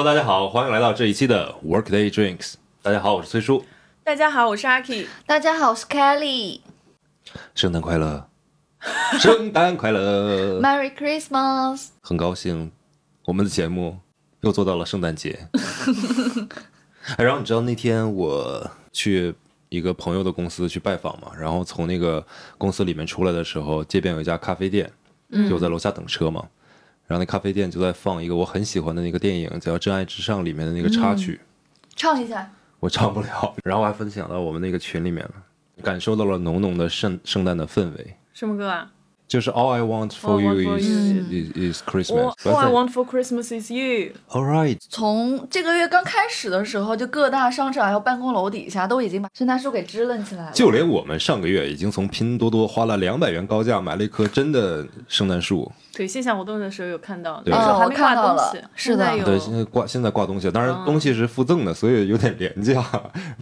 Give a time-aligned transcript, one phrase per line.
[0.00, 2.54] Hello，大家好，欢迎来到这一期的 Workday Drinks。
[2.80, 3.66] 大家好，我是崔叔。
[4.02, 5.06] 大家好，我是阿 K。
[5.26, 6.60] 大家好，我是 Kelly。
[7.54, 8.26] 圣诞快乐，
[9.20, 11.88] 圣诞快乐！Merry Christmas！
[12.00, 12.72] 很高兴
[13.26, 13.98] 我们的节目
[14.40, 15.38] 又做到了圣诞节。
[17.18, 19.34] 哎然后你知道那天我去
[19.68, 22.26] 一个朋友的公司去拜访嘛，然后从那个
[22.56, 24.90] 公司里面出来的时候，街边有一家咖啡店，
[25.46, 26.48] 就我在楼下等车嘛。
[27.10, 31.40] 然后那咖啡店就在放一个我很喜欢的那个电影，叫《真爱至上》里面的那个插曲。
[31.96, 32.48] 唱一下。
[32.78, 33.52] 我唱不了。
[33.64, 35.32] 然后我还分享到我们那个群里面了，
[35.82, 38.14] 感受到了浓浓的圣圣诞的氛围。
[38.32, 38.92] 什么歌啊
[39.26, 40.86] 就是 All I want for you is
[41.30, 42.34] is is Christmas？All。
[42.44, 44.12] All I want for Christmas is you。
[44.28, 50.52] All right，从这个月刚开始的时候，就各大商场还有办公楼底下都已经把圣诞树给支棱起来了。
[50.52, 55.70] 就连我们上个月已经从拼多多花了两百元高价买了一棵真的圣诞树。
[55.92, 62.84] 对，线下活动的时候有看到，对哦我那时候还没看到了挂东西，是的有对，现在挂现在挂东西，当然嗯东西是附赠的，所以有点廉价。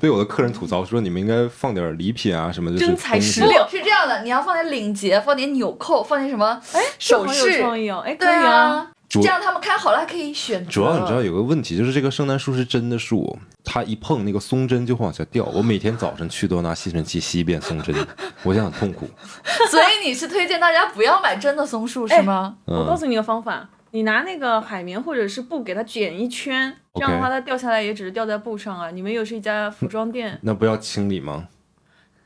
[0.01, 7.61] 被我的客人吐槽说，你们应该放点礼品啊什么，就是真材实料是这样的，你要放点领结，放点纽扣，放点什么哎，首这好有饰。
[7.61, 8.89] 创意哦，哎，对以啊。
[9.09, 10.71] 这样他们开好了还可以选择。
[10.71, 15.45] 主要你知道有个问题，就是这个圣诞树是真的树，它一碰那个松针就会往下掉。
[15.47, 17.95] 我每天早晨去都拿吸尘器吸一遍松针，
[18.45, 19.09] 我现在很痛苦。
[19.71, 22.57] 所以你是推荐大家不要买真的松树是吗？
[22.67, 28.91] 嗯，我告诉你个方法，你拿那个海绵或者是布给它卷一圈，这样的话它掉下来也只是掉在布上啊。
[28.91, 31.49] 你们又是一家服装店，那不要清理吗？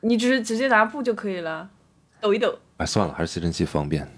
[0.00, 1.68] 你只是直接拿布就可以了，
[2.20, 2.58] 抖一抖。
[2.78, 4.08] 哎，算了，还是吸尘器方便。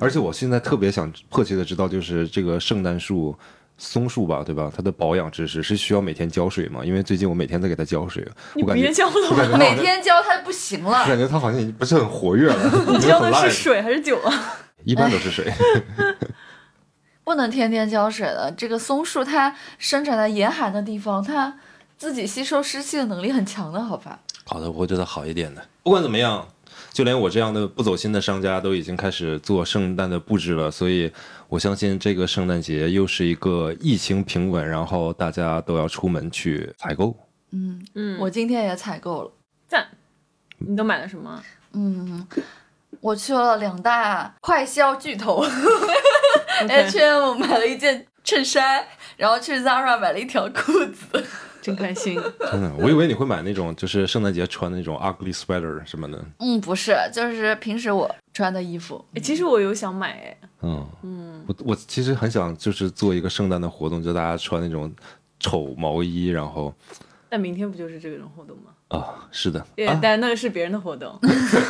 [0.00, 3.36] 而且我现在特别想迫切的知道，就是这个圣诞树、
[3.76, 4.70] 松树吧，对吧？
[4.74, 6.84] 它的保养知识是需要每天浇水吗？
[6.84, 11.02] 因为最近我每天在给它浇水，你我感觉别浇了每天浇它不行了。
[11.02, 14.32] 我感觉它好像已经不是很活跃了， 你浇的是水还是酒啊？
[14.84, 15.52] 一般都是水。
[17.24, 18.50] 不能天天浇水的。
[18.56, 21.54] 这个松树它生长在严寒的地方，它
[21.98, 24.18] 自己吸收湿气的能力很强的，好吧？
[24.44, 25.62] 好的，我会对它好一点的。
[25.82, 26.48] 不管怎么样，
[26.92, 31.12] 就连我这样的不走心的商家都已经开始做圣诞的布置了，所以
[31.48, 37.16] 我相信这个圣诞节又是一个疫情平稳，然后大家都要出门去采购。
[37.52, 39.32] 嗯，嗯，我今天也采购了。
[39.66, 39.86] 赞。
[40.58, 41.40] 你都买了什么？
[41.72, 42.26] 嗯，
[43.00, 48.84] 我去了两大快销巨头 OK，，H&M 买了一件衬衫，
[49.16, 51.24] 然后去 Zara 买了一条裤子。
[51.60, 52.20] 真开心。
[52.50, 56.24] 真的，我以为你会买那种就是圣诞节穿的那种 ugly sweater 什么的。
[56.38, 59.04] 嗯，不是，就是平时我穿的衣服。
[59.14, 64.92] 哎其实我有想买，哎，嗯，嗯，我我其实很想就是做一个圣诞的活动，就大家穿那种
[65.40, 66.72] 丑毛衣，然后
[67.28, 68.70] 但明天不就是这种活动吗？
[68.88, 71.18] 啊，是的，对，啊，但那个是别人的活动。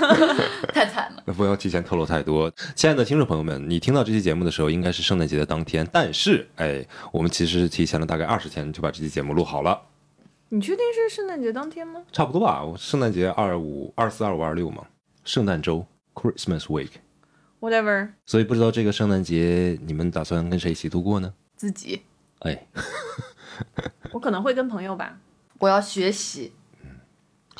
[0.73, 2.49] 太惨了，那不要提前透露太多。
[2.77, 9.83] 亲爱的听众朋友们，你听到这期节目的时候，应该是圣诞节的当天，但是哎，我们其实是提前了大概二十天就把这期节目录好了，
[10.51, 12.03] 你确定是圣诞节当天吗？
[12.13, 12.65] 差不多吧？
[12.65, 14.87] 我圣诞节二五、二四、二五、二六嘛，
[15.25, 16.91] 圣诞周 （Christmas Week）。
[17.59, 21.35] Whatever，所以不知道这个圣诞节你们打算跟谁一起度过呢？
[21.57, 22.03] 自己
[22.41, 22.69] 哎，
[24.15, 25.19] 我可能会跟朋友吧。
[25.59, 26.53] 我要学习。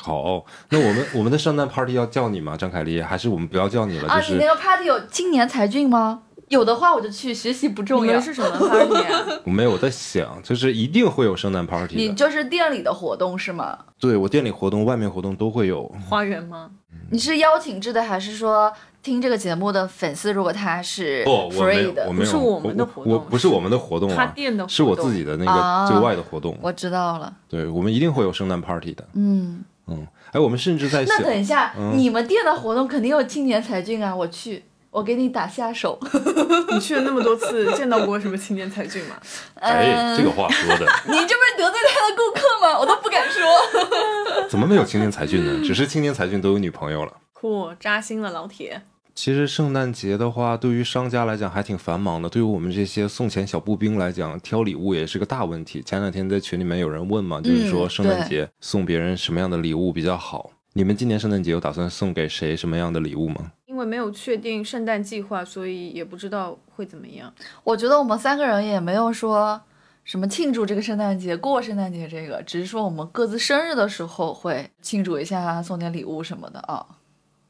[0.01, 3.01] 好，那我们我们的圣诞 party 要叫你吗，张凯丽？
[3.01, 4.07] 还是我们不要叫你了？
[4.07, 6.21] 啊，就是你那个 party 有青年才俊吗？
[6.47, 8.19] 有的话我就去，学习不重要。
[8.19, 9.23] 是什么 party 啊？
[9.45, 11.95] 我没有我在想，就是一定会有圣诞 party。
[11.95, 13.77] 你就是店里的活动是吗？
[13.99, 15.83] 对我店里活动、外面活动都会有。
[16.09, 16.71] 花园吗？
[17.11, 18.71] 你是邀请制的，还是说
[19.03, 22.11] 听这个节目的粉丝，如果他是不，我没 free 有，的我？
[22.11, 26.57] 没有，不是我们的活动我不是我们的活动他啊，店的活动是我自己的那啊个对外的活动。
[26.61, 29.05] 我知道了，对，我们一定会有圣诞 party 的。
[29.13, 35.99] 嗯，嗯，哎，我们甚至在想那，等一下，嗯你们店的活动肯定有青年才俊啊，我去，我给你打下手。
[36.71, 39.15] 你去了那么多次，见到过什么青年才俊吗？
[39.55, 42.77] 哎，嗯这个话说的， 你这不是得罪他的顾客吗？
[42.79, 44.47] 我都不敢说。
[44.49, 45.65] 怎么没有青年才俊呢？
[45.65, 47.13] 只是青年才俊都有女朋友了。
[47.33, 48.81] 酷，扎心了，老铁。
[49.21, 52.29] 其实圣诞节的话，对于商家来讲还挺繁忙的。
[52.29, 55.81] 对于我们这些送钱小步兵来讲，挑礼物也是个大问题。
[55.81, 60.49] 前两天在群里面有人问嘛，就是说嗯圣诞节送别人什么样的礼物比较好？
[60.71, 63.51] 你们今年圣诞节有打算送给谁什么样的礼物吗？
[63.65, 67.29] 因为没有确定圣诞计划，所以也不知道会怎么样。
[67.65, 69.61] 我觉得我们三个人也没有说
[70.05, 76.85] 什么庆祝这个圣诞节、过圣诞节这个，只是说我们各自生日的时候会庆祝一下，送点礼物什么的啊。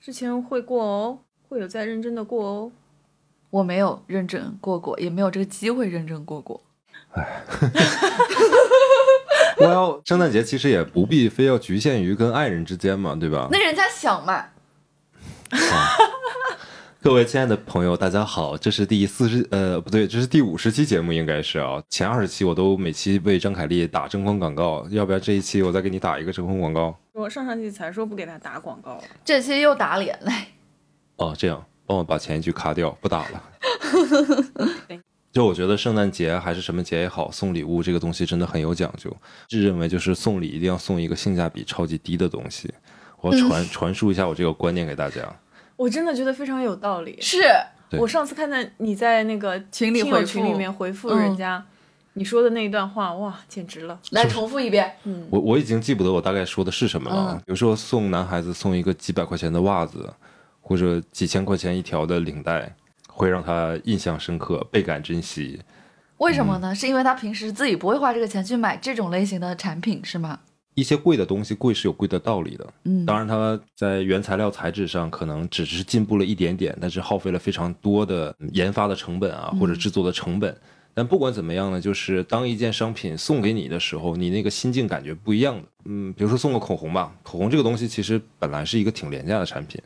[0.02, 1.20] 之前会过哦，
[1.50, 2.72] 会有在认真的过哦。
[3.50, 6.62] 我没有认真过过，也没有这个机会认真过过。
[7.14, 7.42] 哎，
[9.58, 13.48] 我要圣诞节其实也不必非要局限于跟爱人之间嘛，对吧？
[13.52, 14.46] 那人家想嘛，
[17.02, 30.32] 各位亲爱的朋友，大家好，这是第四十呃不对，这是第五十期节目应该是啊，前二十期我都每期为张凯丽打征婚广告，要不然这一期我再给你打一个征婚广告我上上期才说不给他打广告，这期又打脸嘞。
[31.20, 33.44] 哦，这样帮我把前一句卡掉，不打了。
[35.32, 39.16] 就我觉得圣诞节还是什么节也好，送礼物这个东西真的很有讲究。
[39.48, 42.74] 自认为就是送礼一定要送一个性价比超级低的东西。
[43.22, 45.22] 我要传、 传输一下我这个观念给大家。
[45.76, 47.16] 我真的觉得非常有道理。
[47.22, 47.44] 是
[47.92, 51.64] 我上次看到你在那个群里回复听友群里面回复人家，
[52.14, 54.00] 你说的那一段话，哇，简直了！
[54.12, 54.92] 来重复一遍。
[55.04, 57.34] 嗯我我已经记不得我大概说的是什么了。
[57.34, 60.12] 嗯比如说送男孩子送一个几百块钱的袜子，
[60.70, 62.76] 或者几千块钱一条的领带，
[63.08, 65.60] 会让他印象深刻，倍感珍惜。
[66.18, 66.76] 为什么呢？
[66.76, 70.40] 是因为他平时自己不会花这个钱去买这种类型的产品，是吗？
[70.76, 80.56] 一些贵的东西贵是有贵的道理的，嗯当然它在原材料材质上可能只是进步了一点点，但是耗费了非常多的研发的成本啊，或者制作的成本。
[80.94, 85.64] 但不管怎么样呢，就是当一件商品送给你的时候，你那个心境感觉不一样的。
[85.86, 89.82] 嗯，比如说送个口红吧，口红这个东西其实本来是一个挺廉价的产品，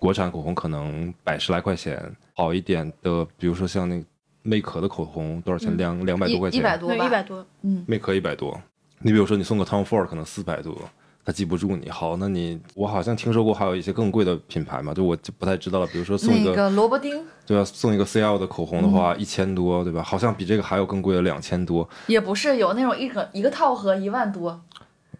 [0.00, 2.02] 国产口红可能百十来块钱，
[2.34, 4.04] 好一点的，比如说像那个
[4.42, 5.76] 魅可的口红多少钱？
[5.76, 8.58] 两两百多块钱，一一百多对，吧，一百多，嗯魅可一百多，
[9.00, 10.74] 你比如说你送个 Tom Ford 可能四百多，
[11.22, 11.90] 他记不住你。
[11.90, 15.86] 好，那你我好像听说过还有一些更贵的品牌嘛，就我就不太知道了。
[15.88, 17.62] 比如说送一个，那个萝卜丁对吧？
[17.62, 20.02] 送一个 CL 的口红的话，一千多，对吧？
[20.02, 24.58] 好像比这个还有更贵的两千多，也不是有那种一个一个套盒一万多，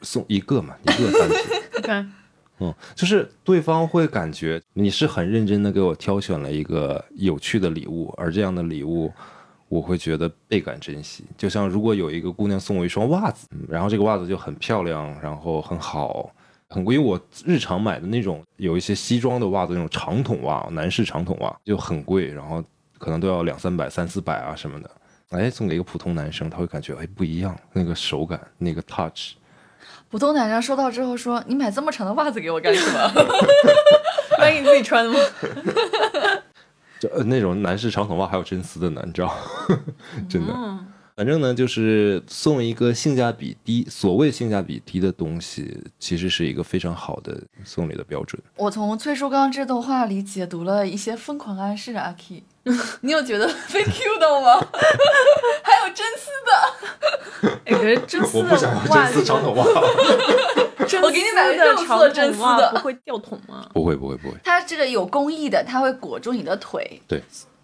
[0.01, 1.13] 送一个嘛，一个
[1.83, 2.13] 单品。
[2.61, 9.11] 嗯，就是对方会感觉你是很认真的给我挑选了一个有趣的礼物，而这样的礼物，
[9.69, 11.25] 我会觉得倍感珍惜。
[11.39, 16.31] 就像如果有一个姑娘送我一双袜子，然后这个袜子就很漂亮，然后很好，
[16.69, 16.99] 很贵。
[16.99, 22.63] 我日常买的那种有一些西装的袜子，那种长筒袜，男士长筒袜就很贵，然后
[22.99, 24.91] 可能都要两三百、三四百啊什么的。
[25.31, 29.35] 哎，送给一个普通男生，他会感觉哎不一样，那个手感，那个 touch。
[30.11, 33.13] 普通男生收到之后说：“你买这么长的袜子给我干什么
[34.39, 35.19] 买给你自己穿的吗？
[37.01, 39.33] 就呃那种男士长筒袜还有真丝的呢，你知道？
[40.29, 40.53] 真的。
[40.55, 40.85] 嗯，
[41.21, 52.43] 反正呢，就是送一个性价比低，所谓性价比低的东西，其实是一个非常好的送礼的标准。？”我从崔叔刚这段话里解读了一些疯狂暗示，阿 K，
[53.03, 54.67] 你有觉得被 Q 到吗？
[55.63, 59.63] 还有真丝的，哎，可是真丝我不想要真丝长筒袜。
[61.03, 63.69] 我给你买个丝的肉色真丝的不会掉筒吗？
[63.75, 64.35] 不会，不会，不会。
[64.43, 67.03] 它这个有工艺的，它会裹住你的腿。
[67.07, 67.23] 对，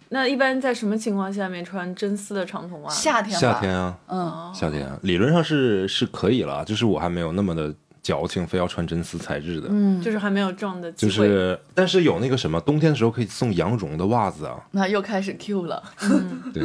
[0.09, 2.89] 那一般在什么情况下面穿真丝的长筒袜？
[2.89, 9.67] 夏天吧，夏天啊，嗯，夏天啊，理论上是是可以了，就是我还没有那么的矫情，非要穿真丝材质的。
[9.69, 11.11] 嗯，就是还没有撞的机会。
[11.11, 14.65] 就是，但是有那个什么，冬天的时候可以送羊绒的袜子啊。
[14.71, 15.83] 那又开始 Q 了。
[16.53, 16.63] 对，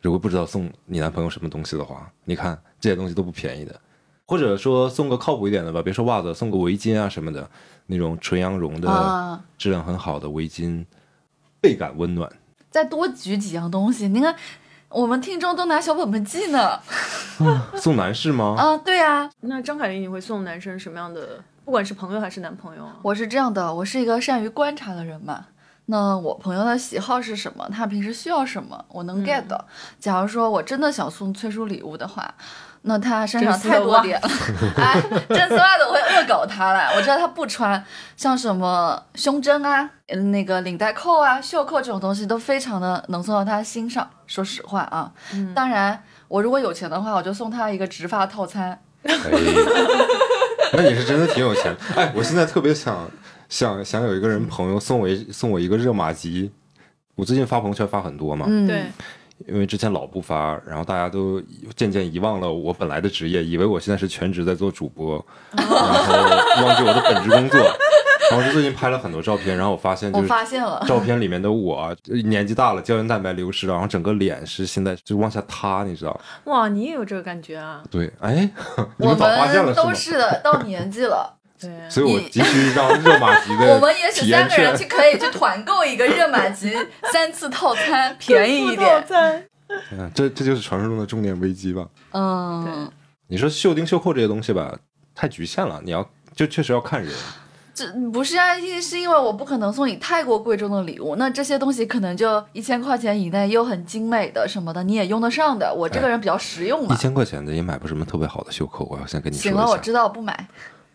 [0.00, 3.78] 如果不知道送你男朋友什么东西的话，你看这些东西都不便宜的。
[4.24, 7.50] 或者说送个靠谱一点的吧，别说袜子，送个围巾啊什么的，
[7.86, 10.84] 那种纯羊绒的、啊质量很好的围巾，
[11.60, 12.30] 倍感温暖。
[12.70, 14.34] 再多举几样东西，你看，
[14.88, 16.78] 我们听众都拿小本本记呢。
[17.76, 18.54] 送男士吗？
[18.56, 21.42] 啊，对呀、那张凯丽，你会送男生什么样的？
[21.64, 22.96] 不管是朋友还是男朋友啊？
[23.02, 25.46] 我是这样的，我是一个善于观察的人嘛。
[25.86, 27.68] 那我朋友的喜好是什么？
[27.72, 28.84] 他平时需要什么？
[28.88, 29.64] 我能 get 的。
[29.98, 32.32] 假如说我真的想送崔叔礼物的话，
[32.82, 34.28] 那他身上太多点了，
[34.76, 36.90] 哎，真丝袜子我会恶搞他了。
[36.96, 37.84] 我知道他不穿，
[38.16, 44.08] 像什么胸针啊、嗯那个领带扣啊、袖扣这种东西都非常的能送到他心上。
[44.26, 45.12] 说实话啊，
[45.54, 48.80] 当然我如果有钱的话，我就送他一个植发套餐。
[49.02, 49.14] 哎，
[50.72, 51.74] 那你是真的挺有钱。
[51.96, 53.10] 哎，我现在特别想
[53.48, 56.50] 想想有一个人朋友送我一送我一个热玛吉。
[57.16, 58.90] 我最近发朋友圈发很多嘛，嗯，对，
[59.46, 61.42] 因为之前老不发，然后大家都
[61.76, 65.24] 渐渐遗忘了我本来的职业，以为我现在是全职在做主播，
[65.56, 67.60] 然后忘记我的本职工作。
[68.30, 70.80] 然后就最近拍了很多照片，然后我发现就我是发现了。
[70.86, 71.92] 照片里面的我
[72.24, 76.20] 年纪大了，胶原蛋白流失了，然后整个脸是现在就往下塌，你知道？
[76.44, 77.82] 哇，你也有这个感觉啊？
[77.90, 78.48] 对，哎，
[78.98, 79.92] 你我们早发现了们都？
[79.92, 86.72] 是的，到年纪了，对，所以我急需一张热玛吉的 我们也许三个人券去可以去团购一个热玛吉
[87.12, 89.04] 三次套餐， 便宜一点。
[89.06, 89.46] 点。
[89.92, 91.86] 嗯，这这就是传说中的中年危机吧？
[92.12, 92.90] 嗯，
[93.28, 94.76] 你说袖钉、袖扣这些东西吧，
[95.14, 95.80] 太局限了。
[95.84, 97.12] 你要就确实要看人。
[97.72, 105.72] 这不是啊，因是因为我不可能送你太过贵重的礼物，那这些东西可能就一千块钱以内，又很精美的什么的，你也用得上的。
[105.72, 106.96] 我这个人比较实用一嘛。
[106.96, 109.78] 千块钱的也买不什么特别好的袖扣，我要先跟你说一行了，我。
[109.78, 110.48] 知道不买。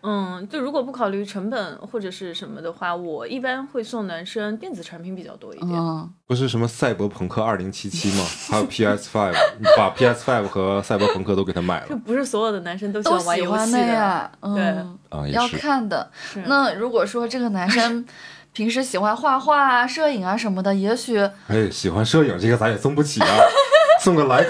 [0.06, 5.72] 嗯，就如果不考虑成本或者是什么的话，我一般会送男生电子产品比较多一点。
[5.72, 8.24] 嗯，不是什么赛博朋克二零七七吗？
[8.50, 13.78] 还有 PS Five， 你把 PS Five 和赛博朋克都给他买了就不是所有的男生都喜欢玩游戏的。
[13.80, 14.32] 的呀。
[14.42, 14.98] 嗯，
[15.32, 15.48] 要。
[15.48, 16.12] 看的。
[16.46, 18.06] 那如果说这个男生
[18.54, 23.28] 平时喜欢画画啊、摄影啊什么的，也许哎，喜欢摄影这个咱也送不起啊，
[24.06, 24.50] 送个莱卡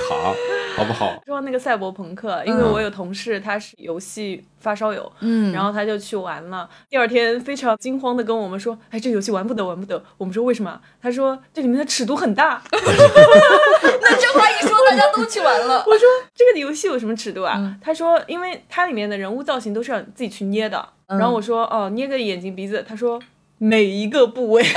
[0.76, 1.18] 好不好？
[1.26, 6.70] 说那个赛博朋克，因为嗯我有同事他是游戏发烧友，嗯，然后他就去玩了。
[6.90, 10.78] 第二天非常惊慌的跟我们说：“哎，这游戏玩不得，玩不得。”我们说为什么？
[11.02, 12.62] 他说这里面的尺度很大。
[12.70, 15.78] 那这话一说，大家都去玩了。
[15.88, 16.02] 我说
[16.34, 17.54] 这个游戏有什么尺度啊？
[17.58, 20.86] 嗯他说因为它里面的人物造型都是要自己去捏的。
[21.08, 22.84] 嗯然后我说哦，捏个眼睛鼻子。
[22.86, 23.18] 他说
[23.60, 24.62] 每一个部位。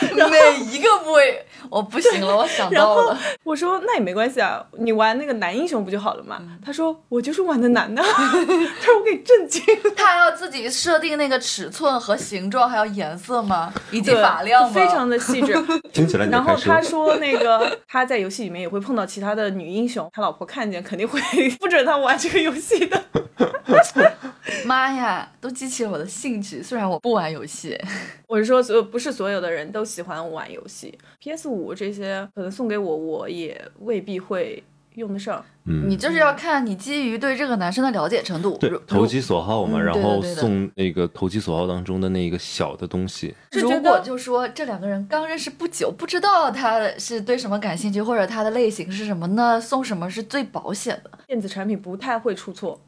[0.30, 3.18] 每一个部位，我不行了，我想到了。
[3.44, 6.38] 我说那也没关系啊，你玩那个男英雄不就好了嘛？
[6.40, 8.02] 嗯他说我就是玩的男的。
[8.04, 9.62] 他说我给震惊。
[9.96, 13.72] 他还要自己设定那个尺寸和形状，还有颜色吗？
[13.90, 14.70] 以及对发量吗？
[14.72, 15.54] 非常的细致。
[15.92, 21.20] 听起来你然后他说，那个他在游戏里面也会碰到其他的女英雄，他老婆看见肯定会
[21.58, 23.02] 不准他玩这个游戏的。
[24.64, 26.62] 妈呀，都激起了我的兴趣。
[26.62, 27.78] 虽然我不玩游戏，
[28.28, 34.62] 我是说，所有不是所有的人都喜欢玩游戏，PS 五这些可能送给我，我也未必会
[34.94, 35.44] 用得上。
[35.66, 38.58] 嗯你就是要看你基于对这个男生的了解程度。
[38.86, 43.34] 投其所好嘛，嗯然后送那个投其所好当中的那一个小的东西。
[43.52, 51.10] 如果就说这两个人刚认识不久，不知道他是对什么感兴趣，或者他的类型是什么，那送什么是最保险的？
[51.26, 52.80] 电子产品不太会出错。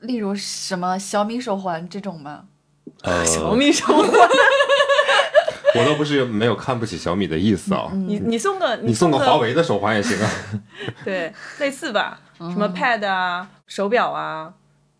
[0.00, 2.44] 例如什么小米手环这种吗？
[3.02, 4.08] 呃， 小米手环，
[5.76, 10.30] 我倒不是没有看不起小米的意思啊，你你送个你送送个华为的手环也行啊。
[11.04, 14.52] 对，类似吧，什么 Pad 啊，手表啊，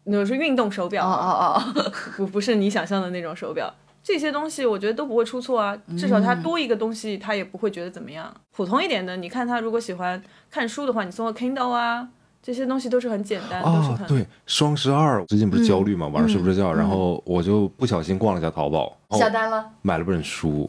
[0.04, 3.72] 那是运动手表哦啊，哦哦，不不是你想象的那种手表。
[4.02, 8.32] 这些东西我觉得都不会出错啊，至少它多一个东西，他也不会觉得怎么样。
[8.50, 12.08] 普通一点的，你看他如果喜欢看书的话，你送个 Kindle 啊，
[12.42, 19.64] 这些东西都是很简单，都是啊，很对，双十二最近不是焦虑嘛，晚上睡不着觉，嗯然后我就不小心逛了一下淘宝，下单了？
[19.82, 20.68] 买了本书，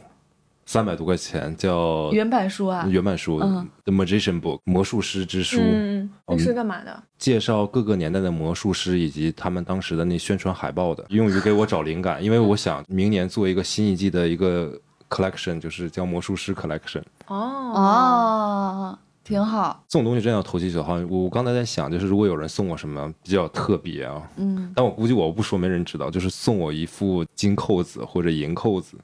[0.65, 3.67] 三百多块钱，叫原版书啊，原版书《嗯。
[3.85, 7.03] The Magician Book》魔术师之书，嗯，那是干嘛的？
[7.17, 14.77] 介绍各个年代的魔术师以及他们当时的那宣传海报的，用于给我找灵感，因为我想明年做一个新一季的一个
[15.09, 17.01] collection，就是叫魔术师 collection。
[17.27, 17.37] 哦。
[17.73, 20.95] 哦，挺好，这种东西真的要投其所好。
[21.09, 28.97] 我我刚才在想，就是如果有人送我什么比较特别啊，嗯，但我估计我不说没人知道，就是送我一副金扣子或者银扣子，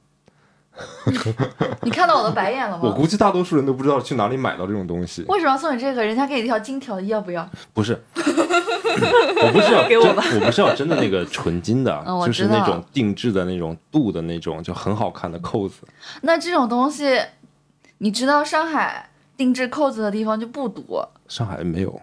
[1.83, 2.83] 你看到我的白眼了吗？
[2.83, 5.23] 我估计大多数人都不知道去哪里买到这种东西。
[5.27, 6.03] 为什么要送你这个？
[6.03, 7.47] 人家给你一条金条，要不要？
[7.73, 15.87] 不是， 我不是要真给我吧我不是要真的那个纯金的， 嗯就是那种定制的那种镀的那种，就很好看的扣子。
[16.21, 17.19] 那这种东西，
[17.99, 21.07] 你知道上海定制扣子的地方就不多。
[21.27, 22.01] 上海没有。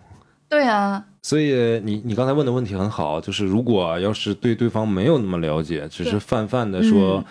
[0.48, 7.24] 对啊，所以你你刚才问的问题很好，就是如果要是对对方没有那么了解，只是泛泛的说嗯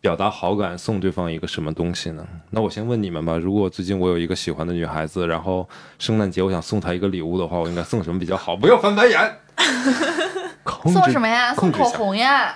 [0.00, 2.26] 表达好感，送对方一个什么东西呢？
[2.50, 8.56] 那我先问你们吧，如果最近我有一个喜欢的女孩子，然后圣诞节我想送她一个礼物的话，我应该送什么比较好？
[8.56, 9.38] 不要翻白眼。
[10.92, 11.54] 送什么呀？
[11.54, 12.54] 送口红呀，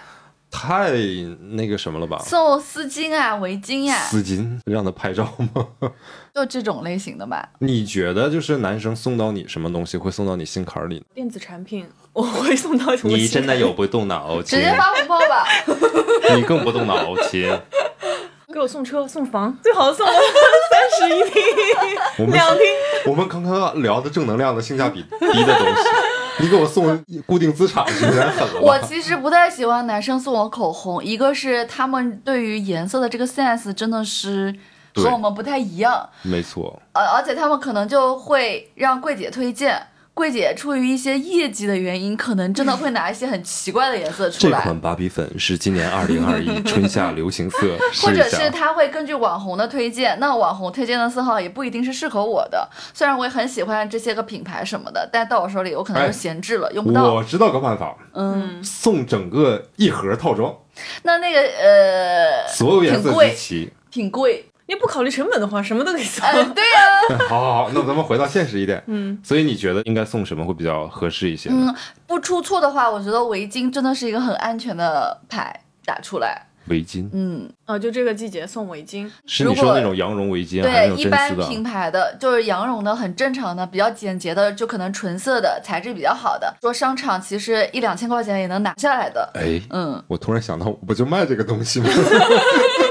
[0.50, 0.90] 太
[1.52, 2.19] 那个什么了吧？
[2.26, 5.66] 送丝巾啊，围巾呀，丝巾让他拍照吗？
[6.35, 7.49] 就这种类型的吧。
[7.61, 11.04] 你觉得就是男生送到你什么东西会送到你心坎儿里呢？
[11.14, 13.16] 电子产品我会送到什么？
[13.16, 13.73] 你真的有？
[13.73, 15.47] 不动脑筋直，接发红包吧。
[16.37, 17.49] 你更不动脑亲。
[18.52, 21.40] 给我送车送房，最好送 三室一厅、
[22.19, 22.66] 我们两厅。
[23.07, 25.83] 我们刚刚聊的正能量的性价比低的东西，
[26.40, 28.78] 你给我送固定资产是有点狠了我？
[28.80, 34.54] 其实不太喜欢男生送我口红，一个是他们对于颜色的这个 sense 真的是
[34.94, 39.80] 和我们不太一样，没错，呃，而且他们可能就会让柜姐推荐，
[40.12, 44.59] 柜姐出于一些业绩的原因，可能真的会拿一些很奇怪的颜色出来。
[44.59, 47.59] 这款芭比粉是今年二零二一 春夏流行色，
[48.02, 48.23] 或者。
[48.29, 52.69] 是他会根据网红的推荐，那网红推荐的色号也不一定是适合我的。
[52.93, 57.14] 虽然我也很喜欢这些个品牌什么的，但到我手里我可能就哎闲置了，用不到。
[57.14, 60.55] 我知道个办法，嗯，送整个一盒套装，
[61.02, 63.73] 那那个呃，所有颜色挺贵集齐。
[63.90, 64.45] 挺贵。
[64.71, 66.25] 你不考虑成本的话，什么都得送。
[66.25, 68.81] 呃，对呀、 好好好，那咱们回到现实一点。
[68.87, 71.50] 嗯，所以你觉得应该送什么会比较合适一些？
[71.50, 71.75] 嗯，
[72.07, 76.47] 不出错的话，我觉得围巾真的是一个很安全的牌打出来。
[76.67, 81.07] 围巾嗯，啊，就这个季节送围巾，是你如果说那种羊绒围巾对，一？
[81.07, 86.55] 般品牌的就是羊绒的，很正常的，比较简洁的，就可能纯色的，材质比较好的。
[86.61, 89.29] 说商场其实一两千块钱也能拿下来的。
[89.35, 91.89] 哎，嗯，我突然想到，我不就卖这个东西吗？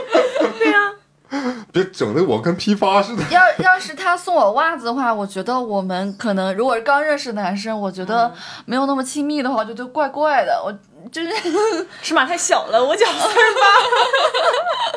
[1.71, 3.23] 别整的我跟批发似的。
[3.29, 8.33] 要要是他送我袜子的话，我觉得我们可能如果是刚认识的男生，我觉得
[8.65, 10.61] 没有那么亲密的话，我觉得怪怪的。
[10.63, 10.71] 我
[11.11, 11.29] 就是
[12.01, 13.37] 尺码太小了，我脚三十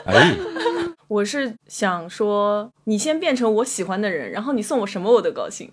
[0.05, 0.13] 八。
[0.13, 0.37] 哎，
[1.09, 5.71] 我是想说，你先变成我喜欢的人，然后你送我什么我都高兴。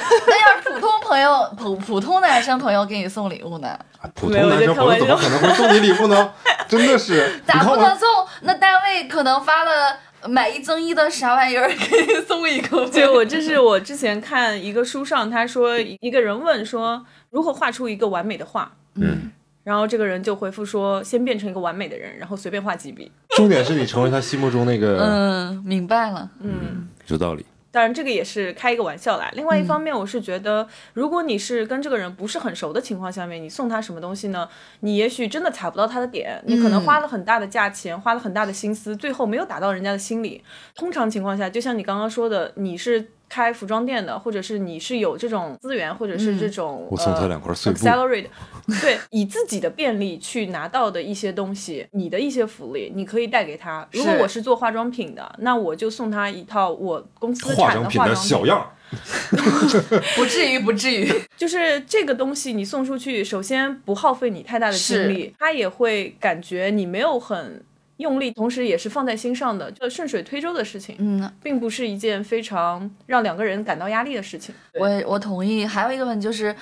[0.26, 3.78] 那要是普通朋友普 普通男生朋友给你送礼物呢，
[4.14, 6.32] 普通男生朋友怎么可能会送你礼物呢？
[6.68, 8.08] 真的是，咋不能送？
[8.42, 9.96] 那单位可能发了
[10.26, 12.90] 买一赠一的啥玩意儿，给你送一个呗。
[12.90, 19.30] 就我这是我之前看一个书上，他说一个人问说如何画出一个完美的画，嗯，
[19.64, 23.10] 然后这个人就回复说先变成一个完美的人，然后随便画几笔。
[23.36, 26.30] 重点是你成为他心目中那个，嗯，明白了。
[26.40, 27.44] 嗯，有道理。
[27.72, 29.30] 当然这个也是开一个玩笑啦。
[29.32, 34.46] 另外一方面，我是觉得，如果你是跟这个人不是很熟的情况下面，你送他什么东西呢？
[34.80, 40.44] 你也许真的踩不到他的点，你可能花了很大的价钱，花了很大的心思，最后没有打到人家的心里。
[40.76, 48.26] 通常情况下，就像你刚刚说的，你是开服装店的，或者是你是有这种资源，或者是这种、我送他呃两块碎布 accelerate，
[48.82, 53.88] 对，以自己的便利去拿到的一些东西，你的一些福利，你可以带给他。
[53.90, 58.70] 如果我是做化妆品的，那我就送他一套我公司化产妆品的的化妆小样，
[60.14, 61.10] 不至于，不至于。
[61.34, 67.64] 就是这个东西你送出去，首先不耗费你太大的精力，他也会感觉你没有很
[68.02, 74.54] 用力，同时也是放在心上的，就顺水推舟的事情，嗯，并不是一件非常让两个人感到压力的事情。
[74.74, 75.64] 我我同意。
[75.64, 76.54] 还有一个问题就是，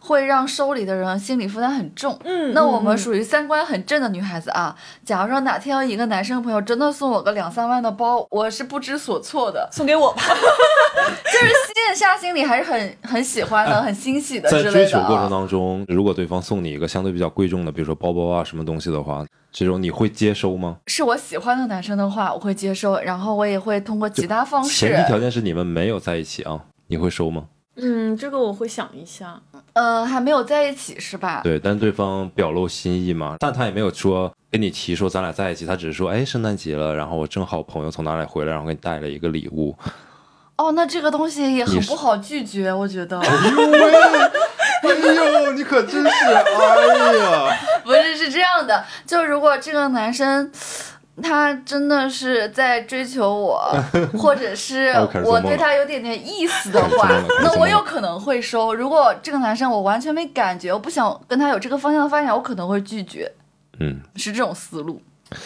[0.00, 2.18] 会让收礼的人心理负担很重。
[2.24, 4.74] 嗯那我们嗯属于三观很正的女孩子啊。
[5.04, 10.22] 假如说哪天有一个男生朋友真的送我个两三万的包，我是不知所措的，送给我吧，
[11.32, 15.28] 就是线下心里还是很很喜欢的，很欣喜的在之类的追求过程啊。
[15.30, 20.76] 当中，如果对方送你一个相对比较贵重的，比如说包包啊什么东西的话，这种你会接收吗？
[20.86, 27.44] 是我喜欢的男生的话，我会接收，然后我也会通过其他方式前提，条件是你们没有在一起啊，你会收吗？
[27.80, 29.40] 嗯，这个我会想一下。
[29.72, 31.40] 呃，还没有在一起是吧？
[31.44, 39.76] 对，但对方表露心意嘛，但他也没有说跟你提说咱俩在一起，他只是说，哎，圣诞节了，然后我正好朋友从哪里回来，然后给你带了一个礼物。
[40.56, 43.20] 哦，那这个东西也很不好拒绝，我觉得。
[43.20, 43.88] 哎呦喂，
[44.82, 50.50] 哎呦，你可真是，哎呀，不是，是这样的，就如果这个男生。
[51.22, 53.60] 他真的是在追求我，
[54.18, 54.92] 或者是
[55.24, 57.08] 我对他有点点意思的话
[57.42, 58.74] 那我有可能会收。
[58.74, 63.30] 如果这个男生我完全没感觉，我不想跟他有这个方向的发展，我可能会拒绝，
[63.80, 65.00] 嗯，是这种思路。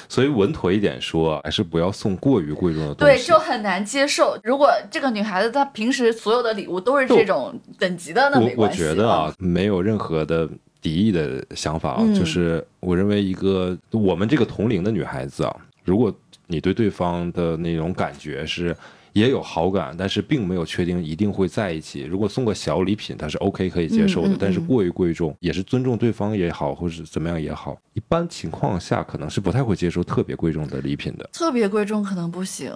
[0.09, 3.27] 所以稳妥一点说，还是不要送过于贵重的东西对，西。
[3.27, 4.39] 就很难接受。
[4.45, 8.79] 如果这个女孩子她平时所有的礼物都是这种等级的，那没我我关系。
[8.79, 10.49] 觉得啊，没有任何的
[10.83, 16.14] 敌意的想法啊，嗯就是我认为一个我们这个同龄的女孩子啊，如果
[16.49, 18.77] 你对对方的那种感觉是
[19.14, 31.29] 也有好感，但是并没有确定一定会在一起，如果送个小礼品，它是 OK 可以接受的，嗯嗯嗯但是过于贵重，也是尊重对方也好，或者怎么样也好，一般情况下可能是不太会接受特别贵重的礼品的。
[31.33, 32.73] 特别贵重可能不行。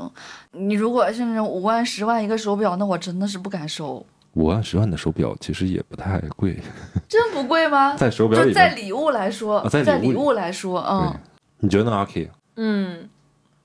[0.52, 4.04] 你如果是那种五万、十万一个手表，那我真的是不敢收。
[4.36, 6.56] 五万、十万的手表其实也不太贵，
[7.08, 7.96] 真不贵吗？
[7.98, 11.14] 在手表里，在礼物来说，啊在礼物里礼物来说，嗯，
[11.60, 12.30] 你觉得呢，阿 K？
[12.56, 13.08] 嗯，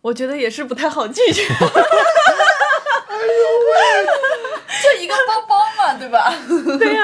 [0.02, 1.44] 我觉得也是不太好拒绝。
[4.84, 6.34] 就一个包包嘛，对吧？
[6.80, 7.04] 对呀、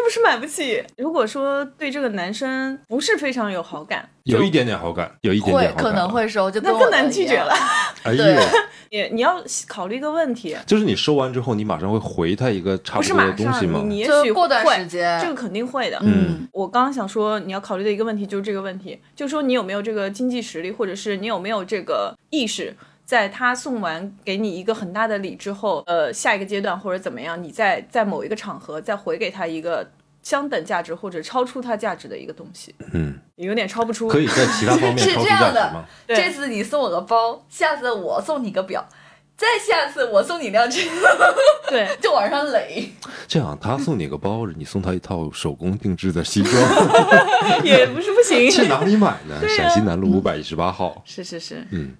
[0.00, 0.82] 又不是买不起。
[0.96, 6.00] 如果说对这个男生不是非常有好感，有一点点好感，有一点点好感，可能。
[6.10, 7.54] 会收，就那更难拒绝了。
[8.02, 8.40] 哎对呦，
[8.90, 13.98] 你你要考虑一个问题，就是你收完之后，你马上会回他一个差不是多的马上，东西吗你？
[13.98, 15.98] 也许过段会时间这个肯定会的。
[16.02, 22.74] 嗯，我刚刚想说，你要考虑的一个问题就是这个问题，就是说你有没有这个经济实力，或者是你有没有这个意识，
[23.10, 29.84] 在他送完给你一个很大的礼之后，呃，下一个阶段或者怎么样，你再在某一个场合再回给他一个
[30.22, 34.06] 相等价值或者超出他价值的一个东西，嗯，有点超不出。
[34.06, 38.86] 可以在其他方面 是这样的 这次你送我个包，下次我送你个表，
[39.36, 40.78] 再下次我送你辆车，
[41.68, 42.92] 对， 就往上垒。
[43.26, 46.54] 这样，他送你个包，你送他一套手工定制的西装，
[47.64, 48.48] 也不是不行。
[48.48, 49.34] 去哪里买呢？
[49.34, 51.02] 啊陕西南路五百一十八号。
[51.04, 51.90] 是是是，嗯，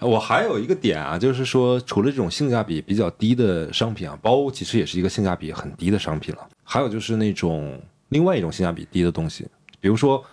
[0.00, 6.48] 我还有一个点啊，就是说，除了这种性价比比较低的商品啊，包其实也是一个性价比很低的商品了。
[6.62, 7.80] 还有就是那种
[8.10, 9.46] 另外一种性价比低的东西，
[9.80, 10.24] 比如说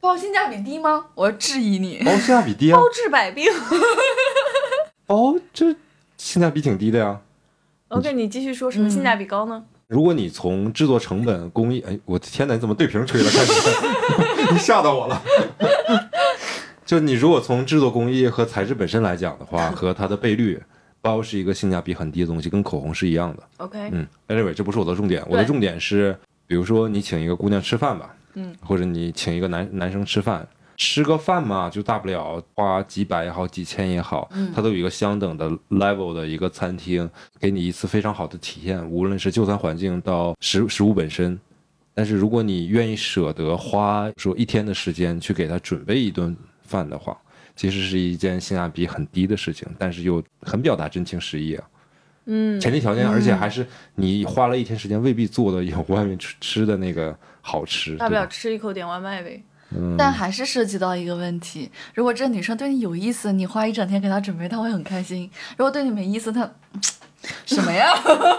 [0.00, 1.06] 包性价比低吗？
[1.14, 2.00] 我要质疑你。
[2.04, 3.46] 包性价比低啊，包治百病。
[5.06, 5.74] 包这
[6.16, 7.20] 性价比挺低的呀。
[7.88, 9.64] OK，你继续说什么性价比高呢？
[9.88, 13.30] 如果你从制作成本、工艺，哎，我的天哪，你怎么对瓶吹了？
[13.30, 13.52] 开始，
[14.52, 15.22] 你吓到我了。
[16.86, 20.62] 就你如果从制作工艺和材质本身来讲的话，和它的倍率，
[21.02, 23.42] 包是一个性价比很低的东西，跟口红是一样的。
[23.56, 30.46] OK，嗯，anyway，这不是我的重点，我的重点是，比如说你请一个姑娘吃饭吧，嗯，或者你请一个男男生吃饭，
[30.76, 41.36] 吃个饭嘛，就大不了花几百也好，几千也好，它都有一个相等的 level 的一个餐厅，给你一次非常好的体验，无论是就餐环境到食食物本身。
[41.94, 47.16] 但是如果你愿意舍得花说一天的时间去给他准备一顿饭的话，
[47.54, 51.64] 其实是一件性价比很低的事情，但是又很表达真情实意啊。
[52.26, 57.96] 嗯，前提条件，而且还是你花了一天时间，未必做的有外面吃吃的那个好吃。
[57.96, 59.42] 大不了吃一口点外卖呗。
[59.98, 66.48] 但还是涉及到一个问题：如果这女生对你有意思，你花一整天给她准备，她会很开心；如果对你没意思，她
[67.44, 67.92] 什么呀？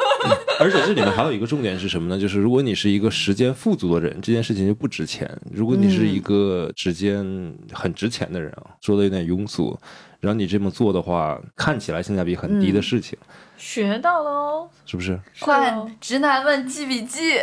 [0.59, 2.19] 而且这里面还有一个重点是什么呢？
[2.19, 7.25] 就是如果你是一个时间富足的人，这件事情就不值钱；如果你是一个时间
[7.73, 9.77] 很值钱的人啊，说的有点庸俗，
[10.19, 13.17] 然后你这么做的话，看起来性价比很低的事情，
[13.57, 15.19] 学到了哦，是不是？
[15.39, 17.39] 快哦，直男们记笔记。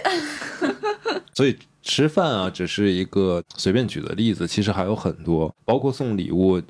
[1.35, 6.61] 所以吃饭啊，只是一个随便举的例子，其实还有很多，包括送礼物。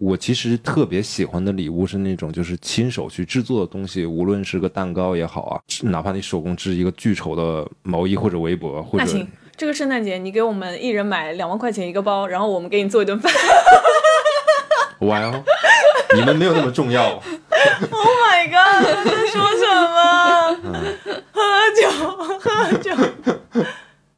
[0.00, 13.32] 我其实特别喜欢的礼物是那种就是亲手去制作的东西，无论是个蛋糕也好啊，哪怕你手工织一个巨丑的毛衣或者围脖，或者那行，这个圣诞节你给我们一人买两万块钱一个包，然后我们给你做一顿饭。
[15.00, 15.42] 哇哦，
[16.16, 17.22] 你们没有那么重要。
[17.90, 18.84] Oh my god！
[19.04, 19.98] 在说什么？
[21.32, 21.40] 喝
[21.80, 21.88] 酒，
[22.38, 22.90] 喝酒。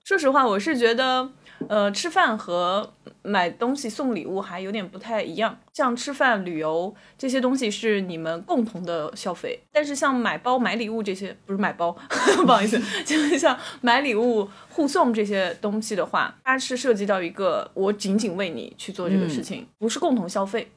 [0.05, 1.29] 说实话，我是觉得，
[1.69, 2.92] 呃，吃饭和
[3.23, 5.59] 买东西送礼物还有点不太一样。
[5.73, 11.92] 像吃饭、旅游这些东西是你们共同的消费，但是像买包、买礼物这些，不是买包，
[12.45, 20.71] 不好意思， 就是像买礼物、互送这些东西的话，它是涉及到一个我仅仅为你去做这个事情，不是共同消费。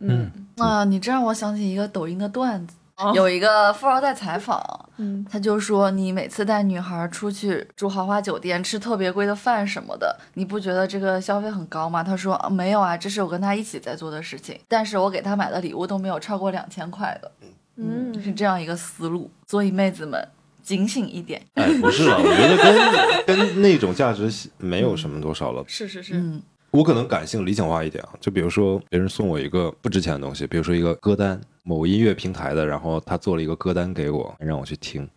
[0.00, 2.83] 嗯啊，你这让我想起一个抖音的段子，哦
[3.14, 4.62] 有一个富二代采访，
[4.98, 12.02] 嗯他就说你每次带女孩出去住豪华酒店，吃特别贵的饭什么的，你不觉得这个消费很高吗？
[12.04, 17.30] 他说、啊没有啊，这是我跟他一起在做的事情，但是我给他买的礼物都没有超过两千块的，
[17.76, 19.30] 嗯是这样一个思路。
[19.46, 20.26] 所以妹子们
[20.62, 25.64] 警醒一点，哎，不是了，我觉得跟跟那种价值没有什么多少了。
[25.66, 35.08] 是是是，嗯我可能感性理想化一点啊，就比如说别人送我一个不值钱的东西，比如说一个歌单，某音乐平台的，然后他做了一个歌单给我，让我去听，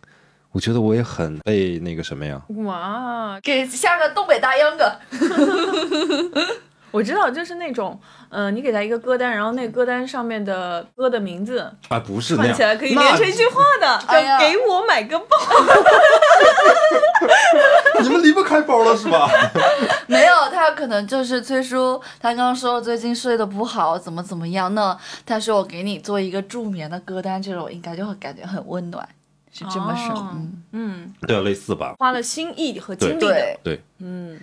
[0.50, 4.90] 我觉得我也很被那个什么呀，哇，给下个东北大秧歌，
[6.90, 7.98] 我知道，就是那种，
[8.28, 15.26] 呃，你给他一个歌单，然后那个歌单上面的歌的名字啊，不是串起来可以那连成一句话的，叫给我买个包。
[18.00, 19.28] 你们离不开包了是吧？
[20.06, 24.96] 没有，他可能就是崔叔，他刚刚说最近睡得不好，怎么怎么样呢？
[25.26, 29.06] 他说我给你做一个助眠的歌单，这种应该就会感觉很温暖，
[29.52, 30.16] 是这么说。
[30.16, 30.28] 哦
[30.72, 31.94] 嗯，嗯，类似吧。
[31.98, 34.40] 花了心意和精力的，对，对，嗯，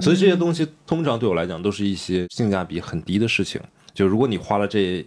[0.00, 3.60] 所以这些东西通常对我来讲都是一些性价比很低的事情。
[3.94, 5.04] 就如果你花了这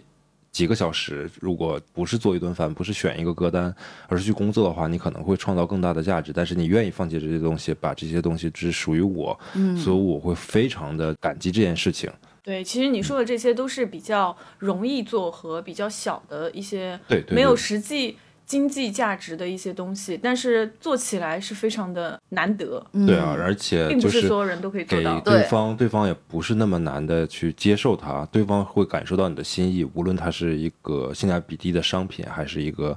[0.50, 3.74] 几个小时，如果不是做一顿饭，不是选一个歌单，
[4.06, 6.30] 而是去工作的话，你可能会创造更大的价值。
[6.30, 12.10] 但是你愿意放弃这些东西，把这些东西只属于我，嗯所以我会非常的感激这件事情。
[12.42, 18.18] 对，其实你说的这些都是比较容易做和比较小的一些，对没有实际
[18.52, 25.18] 经济价值的一些东西，但是做起来是非常的难得，对啊，嗯而且并不是所有人都可以做到。
[25.20, 32.94] 对对方，对方也不是那么难的去接受它，对方会感受到你的心意，无论它是一个性价比低的商品，还是一个、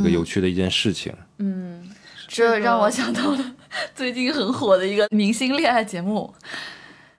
[0.00, 1.12] 一个有趣的一件事情。
[1.36, 1.86] 嗯，
[2.26, 3.54] 这让我想到了
[3.94, 6.32] 最近很火的一个明星恋爱节目。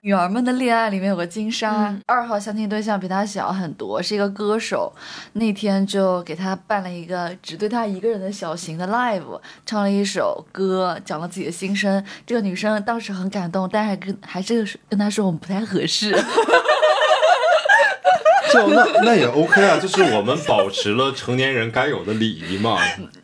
[0.02, 4.92] 女儿们的恋爱里面有个金莎，二号相亲对象比她小很多，是一个歌手。
[5.32, 12.02] 那天就给她办了一个只对她一个人的小型的 live，唱了一首歌，讲了自己的心声。
[12.24, 16.16] 这个女生当时很感动，但是还跟还是跟她说我们不太合适。
[18.52, 22.78] 就那那也 OK 啊，就是我们保持了成年人该有的礼仪嘛，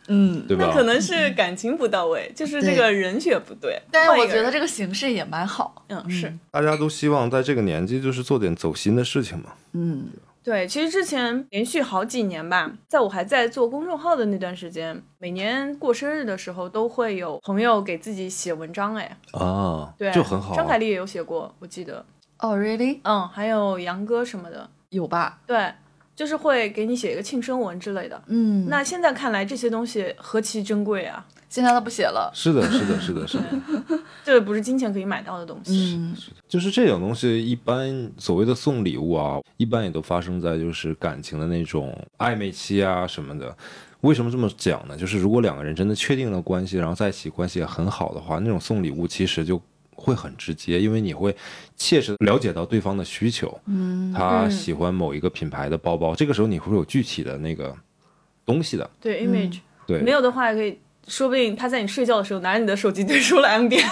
[0.07, 0.71] 嗯，对吧？
[0.73, 3.81] 可能是感情不到位，就是这个人选不对。
[3.91, 5.83] 但是我觉得这个形式也蛮好。
[5.89, 9.53] 嗯是，大家都希望在这个年纪就是做点走心的事情嘛。
[9.73, 10.09] 嗯，
[10.43, 20.55] 对，其实之前连续好几年吧，在我还在做公众号的那段时间，每年过生日的时候都会有朋友给自己写文章，哎，啊，对，就很好、啊。
[20.55, 22.05] 张凯丽也有写过，我记得，
[22.39, 25.39] 哦、r e a l l y 嗯，还有杨哥什么的，有吧？
[25.45, 25.71] 对，
[26.15, 28.21] 就是会给你写一个庆生文之类的。
[28.27, 31.25] 嗯，那现在看来，这些东西何其珍贵啊！
[31.49, 32.31] 现在都不写了。
[32.33, 33.43] 是的，是的，是的，是的，
[34.25, 35.95] 这不是金钱可以买到的东西。
[35.95, 36.15] 嗯，
[36.47, 43.55] 就是这种东西，一般所谓的送礼物啊，一般也都发生在就是感情的那种暧昧期啊什么的。
[44.01, 44.97] 为什么这么讲呢？
[44.97, 49.61] 就是如果两个人真的确定了关系，然后在一起关系也很好的话，那种送礼物其实就
[50.05, 51.35] 会很直接，因为你会
[51.75, 53.59] 切实了解到对方的需求。
[53.65, 57.75] 嗯，他喜欢某一个品牌的包包，这个时候你会有具体的那个
[58.45, 58.87] 东西的。
[59.01, 63.83] 对，image、对，没有的话，也可以，说不定他在你睡觉的时候拿着你的手机对出了 M 点。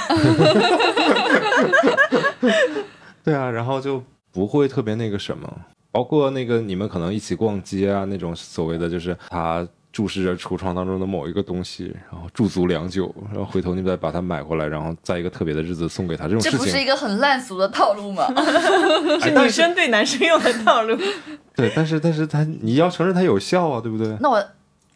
[3.23, 5.51] 对啊，然后就不会特别那个什么，
[5.91, 18.25] 包括那个你们可能一起逛街啊，那种所谓的就是他注视着橱窗当中的某一个东西，然后驻足良久，然后回头你再把它买回来，然后在一个特别的日子送给他，这种事情，这不是一个很烂俗的套路吗？
[19.21, 20.97] 哎，是女生对男生用的套路。
[21.55, 24.17] 对，但是但是他你要承认它有效啊，对不对？
[24.19, 24.43] 那我，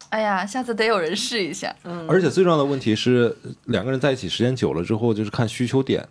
[0.08, 1.72] 哎呀，下次得有人试一下。
[1.84, 6.04] 嗯而且最重要的问题是，两个人在一起时间久了之后，就是看需求点。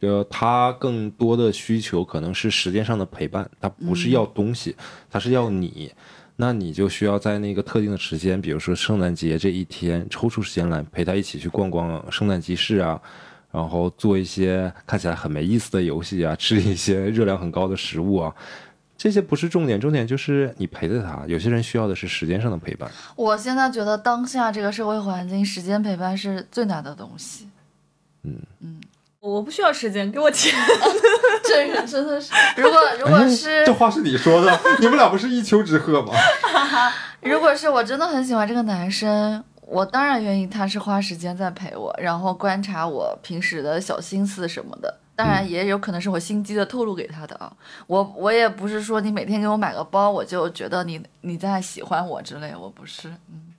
[0.00, 4.74] 呃，他更多的需求可能是时间上的陪伴，他不是要东西，
[5.10, 5.92] 他是要你。
[6.42, 13.00] 那你就需要在那个特定的时间，比如说圣诞节这一天，抽出时间来陪他一起去逛逛圣诞集市啊，
[13.52, 18.34] 然后做一些看起来很没意思的游戏啊，吃一些热量很高的食物啊。
[18.98, 21.24] 这些不是重点，重点就是你陪着他。
[21.28, 22.90] 有些人需要的是时间上的陪伴。
[23.14, 27.46] 我现在觉得当下这个社会环境，时间陪伴是最难的东西。
[29.22, 30.52] 我不需要时间，给我钱。
[31.44, 36.12] 这是真的是，如果如果是哎这话是你说的，你们俩不是一丘之貉吗？
[37.22, 44.98] 如果是我真的很喜欢这个男生，我当然愿意他是花时间在陪我，然后观察我平时的小心思什么的。
[45.14, 47.52] 当然也有可能是我心机的透露给他的啊，
[47.86, 53.54] 我我也不是说你每天给我买个包，我就觉得你你在喜欢我之类，我不是，嗯。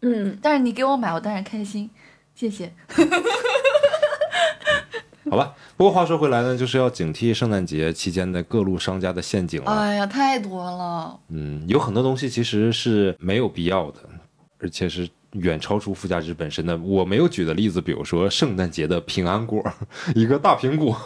[0.00, 1.90] 嗯，但是你给我买，我当然开心，
[2.34, 2.72] 谢谢。
[5.30, 9.70] 好吧，不过话说回来呢，就是要警惕圣诞节期间的各路商家的陷阱了。
[9.70, 11.18] 哎呀，太多了。
[11.28, 13.98] 嗯，有很多东西其实是没有必要的，
[14.58, 16.74] 而且是远超出附加值本身的。
[16.78, 19.62] 我没有举的例子，比如说圣诞节的平安果，
[20.16, 20.96] 一个大苹果。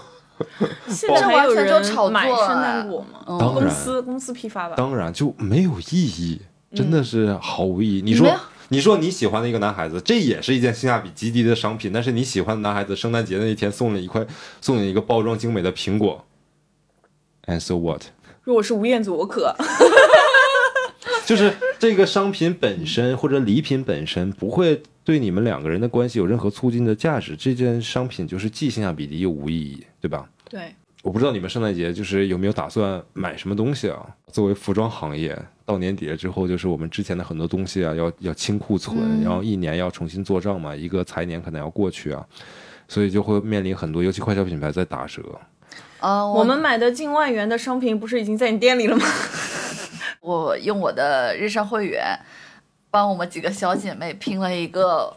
[0.88, 3.24] 现在还有这完全就炒作人买圣啊诞果吗？
[3.26, 4.74] 嗯当然公司公司批发吧。
[4.76, 6.40] 当然就没有意义，
[6.74, 8.02] 真的是毫无意义。
[8.02, 8.32] 你说
[8.72, 14.26] 你说你喜欢的一个男孩子，这也是一件性价比极低的商品，但是你喜欢的男孩子圣诞节那一天送了一块，
[14.62, 16.24] 送你一个包装精美的苹果
[17.44, 18.04] ，and so what？
[18.44, 19.54] 如果是吴彦祖，我可。
[21.26, 30.26] 就是这个商品本身或者礼品本身不会对你们两个人的关系有任何促进的价值，这件商品就是既性价比低又无意义，对吧？
[30.48, 34.06] 对，我不知道你们圣诞节就是有没有打算买什么东西啊？
[34.30, 35.36] 作为服装行业，
[35.66, 42.24] 到年底了之后，就是我们之前的很多东西啊，要要清库存，然后一年要重新做账嘛，一个财年可能要过去啊，
[42.86, 45.20] 所以就会面临很多，尤其快消品牌在打折。
[45.98, 49.04] 啊、我们买的近万元的商品不是已经在你店里了吗？
[50.22, 52.16] 我用我的日上会员，
[52.90, 55.12] 帮我们几个小姐妹拼了一个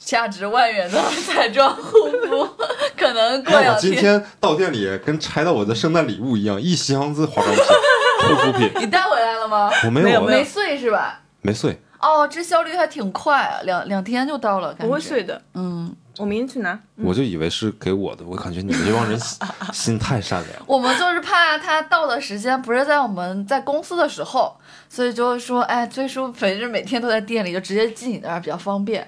[0.00, 1.82] 价值万元的彩妆护
[2.26, 2.48] 肤，
[2.98, 3.74] 可能过两天。
[3.74, 7.64] 我今天到店里跟拆到我的圣诞礼物一样，一箱子化妆品、
[8.26, 9.70] 护肤品，你带回来了吗？
[9.84, 11.20] 我没有啊没碎是吧？
[11.42, 11.78] 没碎。
[12.00, 14.86] 哦，这效率还挺快啊，两两天就到了，感觉。
[14.86, 16.80] 不会碎的，嗯，我明天去拿。
[16.96, 19.38] 我就以为是给我的，我感觉你们这帮人心
[19.72, 20.62] 心太善良。
[20.66, 24.56] 我们就是怕他到的时间不是在我们在公司的时候，
[24.88, 29.06] 所以就是说，哎，最初反正每天都在店里，就直接寄你那儿比较方便。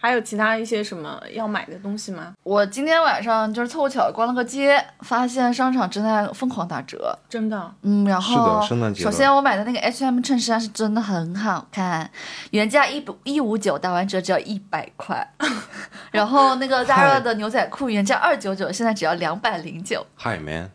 [0.00, 2.32] 还有其他一些什么要买的东西吗？
[2.44, 7.18] 我今天晚上就是凑巧逛了个街，发现商场正在疯狂打折。
[7.28, 12.08] 真的，嗯，然后是的后圣诞节首先我买的那个 H&M 衬衫是真的很好看，
[12.52, 15.28] 原价一一五九，打完折只要一百块。
[16.12, 20.70] 然后那个 Zara 的牛仔裤原价二九九，现在只要两百零九，Hi man，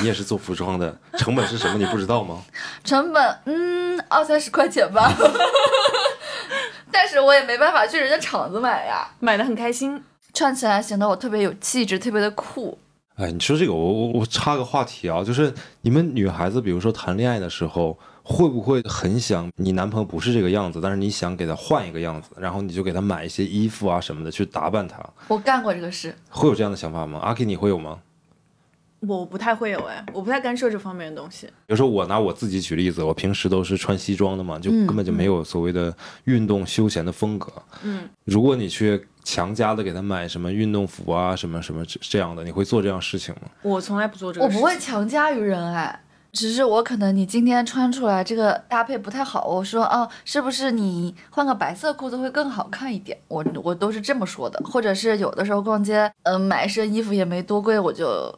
[0.00, 2.42] 你也是做服装的，成本是什么你不知道吗？
[2.84, 5.10] 成本嗯二三十块钱吧。
[6.90, 10.02] 但是我也没办法去人家厂子买呀，买的很开心。
[10.34, 12.78] 穿起来显得我特别有气质，特别的酷。
[13.14, 27.18] 哎，你说这个，我我我插个话题啊，就是你们女孩子，比如说谈恋爱的时候，会不会很想你男朋友不是这个样子，但是你想给他换一个样子，然后你就给他买一些衣服啊什么的去打扮他，我干过这个事，会有这样的想法吗？
[27.20, 28.00] 阿 K，你会有吗？
[29.06, 31.46] 我不太会有哎，我不太干涉这方面的东西。
[31.46, 37.52] 比如说我拿我自己举例子，我平时都是穿西装的嘛，就根本就没有所谓的运动休闲的风格。
[37.82, 43.42] 嗯，如果你去强加的给他买什么运动服啊，什么什么这这样的，你会做这样事情吗？
[43.62, 44.60] 我从来不做这个事情。
[44.60, 46.00] 我不会强加于人哎，
[46.32, 53.18] 只是我可能你今天穿出来这个搭配不太好，我说啊，是不是你换个白色裤子会更好看一点？
[53.28, 58.32] 我我都是这么说的，或者是有的时候逛街，嗯、买一身衣服也没多贵，我就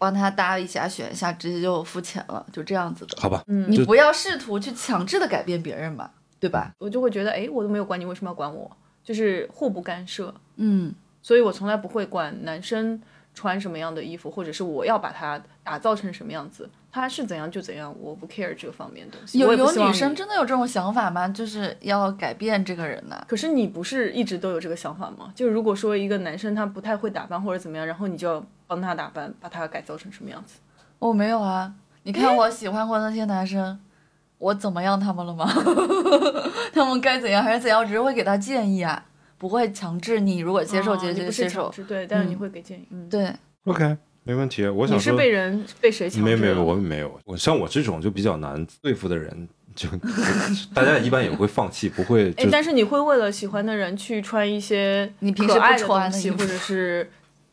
[0.00, 3.18] 帮他搭一下选一下，直接就付钱了，就这样子的。
[3.20, 6.10] 好吧，嗯你不要试图去强制的改变别人吧，
[6.40, 6.72] 对吧？
[6.78, 8.74] 我就会觉得，哎，我都没有管你，为什么要管我？
[9.04, 10.34] 就是互不干涉。
[10.56, 12.98] 嗯，所以我从来不会管男生
[13.40, 19.38] 穿什么样的衣服，或者是我要把它打造成什么样子，他是怎样就怎样，我不 care 这个方面的东西。
[19.38, 21.26] 有有女生真的有这种想法吗？
[21.28, 23.24] 就是要改变这个人呢？
[23.26, 25.32] 可是你不是一直都有这个想法吗？
[25.34, 30.58] 就如果说一个男生他不太会打扮或者怎么样，然后你就要帮他打扮，把他改造成什么样子？
[30.98, 31.72] 我没有啊，
[32.02, 33.80] 你看我喜欢过那些男生，
[34.36, 35.50] 我怎么样他们了吗？
[36.74, 39.02] 他们该怎样还是怎样，我只是会给他建议啊，
[39.40, 41.62] 不会强制你如果接受接就你不是接接受。
[41.62, 42.86] 强制对，但是你嗯会给建议。
[42.90, 43.32] 嗯，对
[43.64, 44.68] ，OK，没问题。
[44.68, 46.24] 我想你是，被人被谁强制？
[46.24, 47.18] 没有没有，我没有。
[47.24, 49.88] 我像我这种就比较难对付的人，就
[50.74, 57.10] 大家一般也会放弃，不会哎，但是你会为了喜欢的人去穿一些你平时可爱不穿东西，的或者是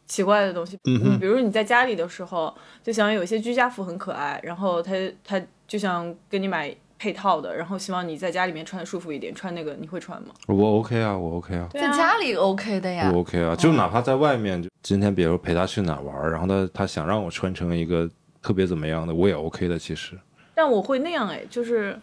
[0.07, 0.77] 奇怪的东西。
[0.89, 4.91] 嗯哼比如你在家里的时候，就想有一些居家服很可爱，然后他
[5.23, 10.29] 他就想给你买配套的，然后希望你在家里面穿的舒服一点，穿那个你会穿吗？
[10.47, 11.63] 我 OK 啊，我 OK 啊。
[11.63, 13.19] 啊在家里 OK 的呀我。
[13.19, 18.09] OK 啊，就哪怕在外面，就今天比如陪他去哪玩儿，然后他他想让我穿成一个
[18.41, 19.77] 特别怎么样的，我也 OK 的。
[19.77, 20.17] 其实，
[20.55, 21.99] 但我会那样哎，就是，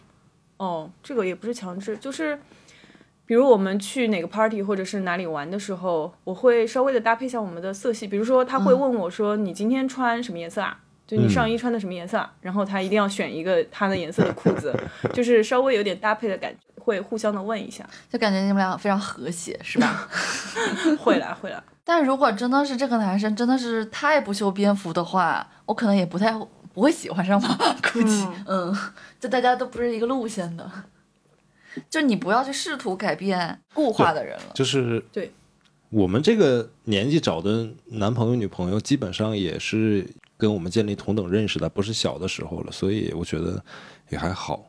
[0.57, 2.39] 哦，这个也不是强制，就是，
[3.25, 10.79] 比如我们去哪个 party 或者是哪里玩的时候，我会稍微的搭配一下我们的色系，比如说他会问我说，你今天穿什么颜色啊？
[11.07, 12.31] 就你上衣穿的什么颜色啊？
[12.41, 14.75] 然后他一定要选一个他的颜色的裤子，
[15.13, 20.09] 就是稍微有点搭配的感觉，会互相的问一下，就感觉你们俩非常和谐，是吧？
[20.99, 21.63] 会啦会啦。
[21.83, 26.33] 但如果真的是这个男生真的是太不修边幅的话，我可能也不太
[26.73, 28.75] 不会喜欢上吧，估计，嗯，
[29.19, 30.69] 就大家都不是一个路线的，
[31.87, 34.53] 就你不要去试图改变固化的人了。
[34.55, 35.31] 就是对
[35.89, 43.63] 我们这个年纪找的男朋友、女朋友，基本上也是跟我们建立同等认识的，不是小的时候了，所以我觉得
[44.09, 44.65] 也还好。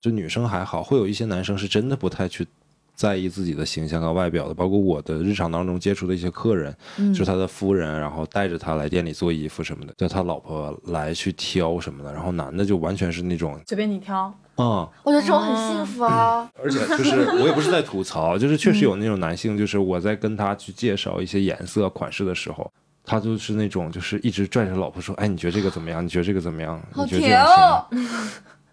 [0.00, 2.46] 就女生还好，会有一些男生是真的不太去
[2.94, 6.74] 在意自己的形象和外表的，包括我的日常当中接触的一些客人，
[7.12, 22.70] 就是他的夫人，然后带着他来店里做衣服什么的，叫他老婆来去挑什么的，然后男的就完全是那种随便你挑，嗯、我觉得这种很幸福啊，而且就是我也不是在吐槽，就是确实有那种男性，就是我在跟他去介绍一些颜色款式的时候，
[23.10, 26.04] 他就是那种就是一直拽着老婆说，哎，你觉得这个怎么样？
[26.04, 26.80] 你觉得这个怎么样？
[26.92, 27.86] 好你觉得这甜吗哦！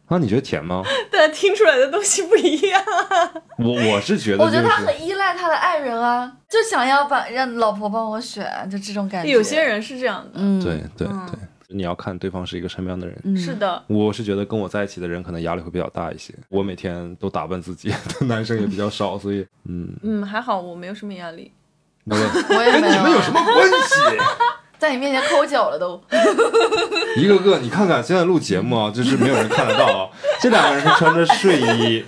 [0.05, 0.83] 啊，你觉得甜吗？
[1.11, 2.79] 但听出来的东西不一样。
[3.57, 9.31] 我我是觉得、就是，我觉得他很依赖他的爱人啊，就想要把让老婆帮我选，就这种感觉。
[9.31, 13.19] 有些，人是这样的，嗯，对对对，你要看对方是一个什么样的人。
[13.23, 16.31] 嗯是的，我是觉得跟我在一起的人可能压力会比较大一些。
[16.49, 17.91] 我每天都打扮自己，
[18.27, 21.51] 男生也比较少，所以嗯，嗯，还好我没有什么压力。
[22.09, 23.95] 我们 我也没跟你们有什么关系？
[24.79, 25.99] 在你面前抠脚了都。
[27.17, 30.07] 一个个，你看看现在录节目啊，就是没有人看得到啊。
[30.39, 32.05] 这两个人是穿着睡衣，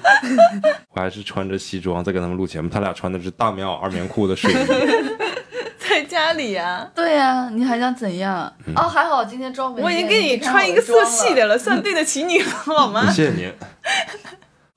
[0.93, 2.69] 我还是穿着西装在跟他们录节目。
[2.69, 4.55] 他俩穿的是大棉袄、二棉裤的睡衣。
[5.89, 8.53] 在家里呀、对呀、你还想怎样？
[8.75, 9.81] 哦，还好今天妆没。
[9.81, 13.09] 我已经给你穿一个色系的了，算对得起你了，好吗？
[13.11, 13.51] 谢谢您。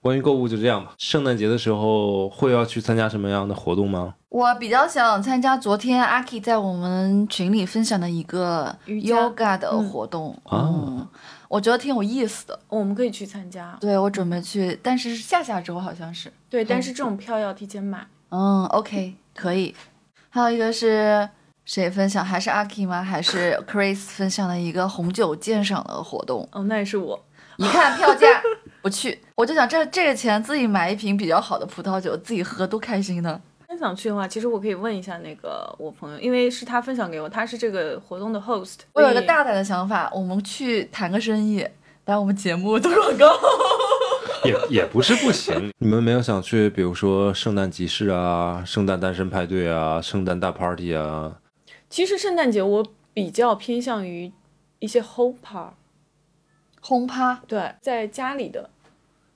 [0.02, 0.92] 关于购物就这样吧。
[0.98, 4.14] 圣诞节的时候会要去参加什么样的活动吗？
[4.30, 11.06] 我比较想参加昨天阿 K 在我们群里分享的一个瑜伽 yoga 的活动，嗯，
[11.48, 12.58] 我觉得挺有意思的。
[12.68, 13.76] 我们可以去参加。
[13.80, 16.32] 对，我准备去，但是是下下周好像是。
[16.50, 18.04] 对，但是这种票要提前买。
[18.30, 19.72] 嗯，OK，可以。
[20.30, 21.28] 还有一个是
[21.64, 22.24] 谁分享？
[22.24, 23.04] 还是阿 K 吗？
[23.04, 26.48] 还是 Chris 分享的一个红酒鉴赏的活动？
[26.50, 27.22] 哦，那也是我。
[27.58, 28.26] 一看票价
[28.82, 33.40] 不去，我就想这这个钱自己买一瓶比较好的葡萄酒自己喝，多开心呢！
[33.68, 38.80] 真想去的话，其实我可以问一下那个我朋友，因为是他分享给我，他是这个活动的 host。
[38.92, 41.66] 我有一个大胆的想法，我们去谈个生意，
[42.04, 43.26] 把我们节目做广告。
[44.44, 45.72] 也也不是不行。
[45.78, 51.38] 你们没有想去，比如说圣诞集市啊、圣诞单身派对啊、圣诞大 party 啊？
[51.88, 54.32] 其实圣诞节我比较偏向于
[54.80, 55.70] 一些 home part，
[56.80, 58.68] 轰趴，对，在家里的，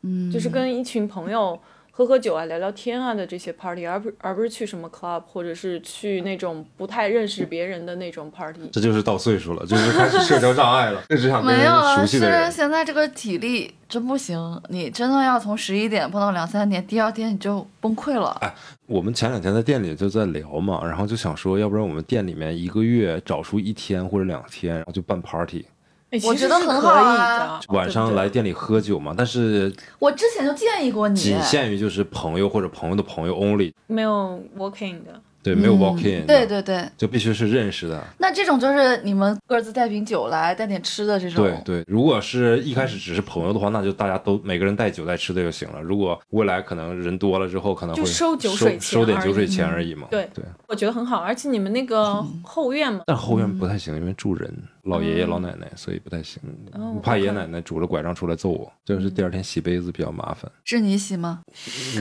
[0.06, 1.58] 嗯，就是跟一群朋友
[1.90, 8.68] 喝喝酒啊、聊聊天啊的这些 party，而不而不是去什么 club 或者是去那种不太认识别人的那种 party。
[8.70, 12.52] 这就是到岁数了，就是开始社交障碍了，就只想跟人没有啊，是熟悉的人。
[12.52, 18.36] 现在这个体力真不行，你真的要从十一点碰到两三点，第二天你就崩溃了。
[18.42, 18.54] 哎
[18.86, 25.66] 我们前两天在店里就在聊嘛，然后就想说，要不然我们店里面一个月找出一天或者两天，然后就办 party，
[26.10, 29.12] 哎我觉得很好啊，晚上来店里喝酒嘛。
[29.16, 35.20] 但是我之前就建议过你，仅限于就是朋友或者朋友的朋友 only，没有 working 的。
[35.46, 38.02] 对，没有嗯 walk in，、对，对对，就必须是认识的。
[38.18, 41.44] 那这种就是你们各自带瓶酒来，带点吃的这种。
[41.44, 45.80] 对对，如果是一开始只是朋友的话，那就大家都每个人带酒带吃的就行了。
[45.80, 50.08] 如果未来可能人多了之后，可能会就收酒水钱收点酒水钱而已嘛。
[50.10, 56.42] 对对，我觉得很好，而且你们那个后院嘛，但后院不太行，因为住人，老爷爷老奶奶，所以不太行。
[56.72, 60.50] 哦我怕爷爷奶奶拄着拐杖出来揍我，就是第二天洗杯子比较麻烦。
[60.64, 61.42] 是你洗吗？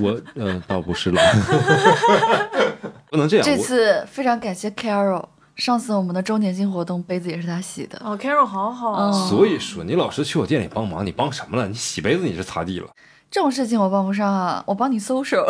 [0.01, 1.21] 我呃倒不是了，
[3.09, 3.45] 不能这样。
[3.45, 5.25] 这次非常感谢 Carol，
[5.55, 7.99] 上次我们的周年庆活动杯子也是他洗的。
[8.03, 11.67] 哦，Carol 好好啊，嗯所以说，你老是去我店里帮忙，你帮什么了？
[11.67, 12.89] 你洗杯子你是擦地了。
[13.31, 15.43] 这种事情我帮不上啊，我帮你搜手。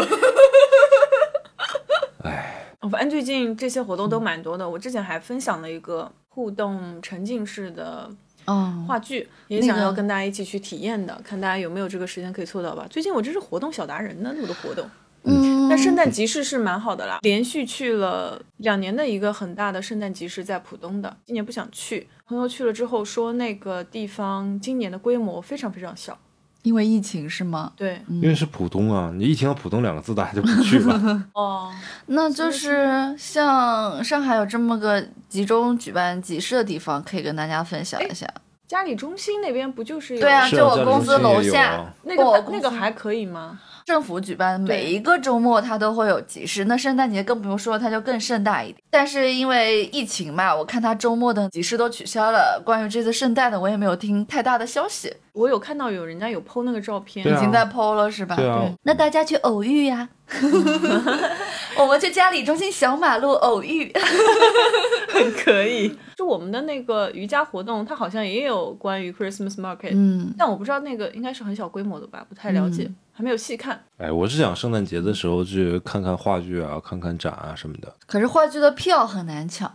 [2.23, 4.67] 哎，反正最近这些活动都蛮多的。
[4.67, 8.09] 我之前还分享了一个互动沉浸式的
[8.45, 12.87] 嗯，话剧，也想要跟大家一起去体验的，看大家有没有这个时间可以凑到吧。
[12.89, 14.89] 最近我真是活动小达人呢，那么多活动。
[15.25, 26.17] 嗯，那圣诞集市是蛮好的啦，连续去了两年的一个很大的圣诞集市在浦东的，今年不想去，朋友去了之后说那个地方今年的规模非常非常小，
[26.61, 27.71] 因为疫情是吗？
[27.75, 31.23] 对，因为是浦东啊，你一听到浦东两个字，大家就不去了。
[31.33, 31.71] 哦，
[32.07, 38.27] 那就是像上海有这么个集中举办集市的地方，可以跟大家分享一下。
[38.67, 43.59] 嘉里中心那边不就是有对啊，就我公司楼下啊，那个那个还可以吗？
[43.85, 46.65] 政府举办对每一个周末，它都会有集市。
[46.65, 48.77] 那圣诞节更不用说，它就更盛大一点。
[48.89, 52.59] 但是因为疫情嘛，我看它周末的集市都取消了。
[52.65, 58.35] 关于这次圣诞的，我也没有听太大的消息，我有看到有人家有 PO 那个照片，啊已经在 PO 了是吧？
[58.35, 60.09] 对啊，那大家去偶遇呀，
[61.77, 63.93] 我们去嘉里中心小马路偶遇。
[65.13, 65.95] 很可以。
[66.17, 73.81] 就我们的那个瑜伽活动，它好像也有关于 Christmas market，、嗯，但我不知道那个应该是很小规模的吧，不太了解，嗯还没有细看。
[73.97, 79.73] 哎，我是想圣诞节的时候去看看话剧啊，看看展啊什么的，可是话剧的票很难抢。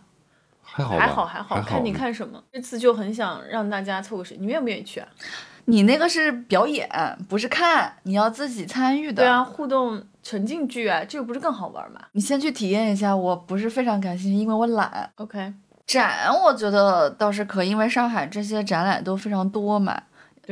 [0.62, 1.00] 还好吧？
[1.00, 2.40] 还好还好，看你看什么。
[2.52, 5.08] 这次就很想让大家凑个时，你们愿不愿意去啊？
[5.64, 6.88] 你那个是表演，
[7.28, 9.22] 不是看，你要自己参与的。
[9.22, 13.16] 对啊，，互动沉浸剧啊，这个不是更好玩吗你先去体验一下。
[13.16, 15.10] 我不是非常感兴趣，因为我懒。
[15.16, 15.52] ？OK，
[15.86, 20.00] 展我觉得倒是可以，因为上海这些展览都非常多嘛。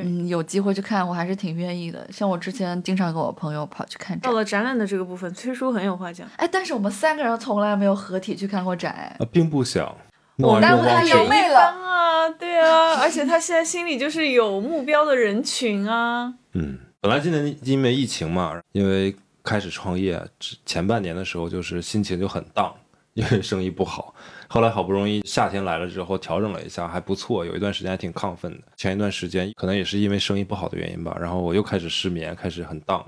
[0.03, 2.07] 对嗯，有机会去看，我还是挺愿意的。
[2.13, 6.29] 像我之前经常跟我朋友跑去看展到，了展览的这个部分，崔叔很有话讲。
[6.37, 9.93] 哎，但是我们三个人从来没有合体去看过展，哎，啊，并不想。
[10.37, 16.33] 我耽误他忘记了撩妹了啊，对啊，而且他现在心里就是有目标的人群啊。
[16.53, 20.25] 嗯，本来今年因为疫情嘛，因为开始创业
[20.65, 22.73] 前半年的时候，就是心情就很荡，
[23.15, 24.15] 因为生意不好。
[24.51, 28.59] 后来好不容易夏天来了之后，调整了一下，还不错，有一段时间还挺亢奋的。
[28.77, 33.05] 前一段时间可能也是因为生意不好的原因吧，然后我又开始失眠，开始很荡。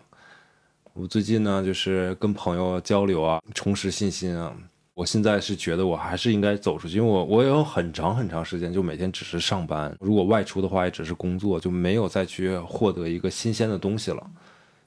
[0.93, 4.55] 我最近呢，就是跟朋友交流啊，重拾信心啊。
[4.93, 14.31] 我现在是觉得我还是应该走出去，因为我我有很长很长时间就每天只是上班，如果外出的话也只是工作，就没有再去获得一个新鲜的东西了。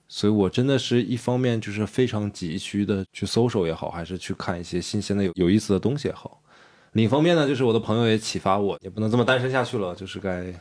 [0.07, 6.39] 所以我真的是一方面就是非常急需的去搜索也好，还是去看一些新鲜的有有意思的东西也好。
[6.93, 10.53] 另一方面呢，就是我的朋友也启发我，也不能这么单身下去了，就是该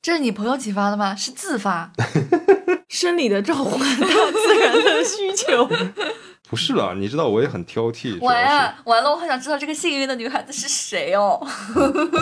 [0.00, 1.14] 这是你朋友启发的吗？
[1.14, 1.92] 是自发？
[2.88, 5.68] 生理的召唤，大自然的需求。
[6.50, 6.92] 不是啦。
[6.94, 9.10] 你知道我也很挑剔，完呀，完了！
[9.10, 11.40] 我好想知道这个幸运的女孩子是谁哦。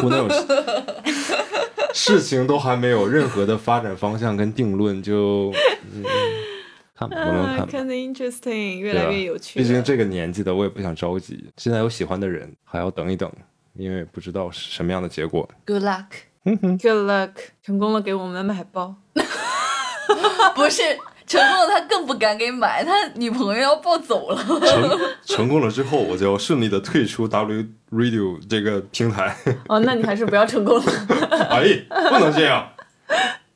[0.00, 0.28] 胡闹，
[1.92, 5.50] 事情都还没有任何的发展方向跟定论，就
[5.92, 6.04] 嗯，
[7.00, 7.68] 看吧，慢慢啊，看吧。
[7.72, 9.62] 看得 interesting，越来越有趣了。
[9.62, 11.46] 毕竟这个年纪的，我也不想着急。
[11.56, 13.32] 现在有喜欢的人，还要等一等，
[13.74, 15.48] 因为不知道是什么样的结果。
[15.64, 16.04] Good luck。
[16.44, 17.30] Good luck，
[17.62, 18.96] 成功了，给我们买包。
[20.54, 20.82] 不是
[21.26, 24.42] 成功了，他更不敢给买，他女朋友要抱走了。
[24.44, 29.36] 成成功了之后，我就要顺利的退出 W Radio 这个平台。
[29.68, 30.92] 哦，那你还是不要成功了。
[31.50, 32.68] 哎，不能这样。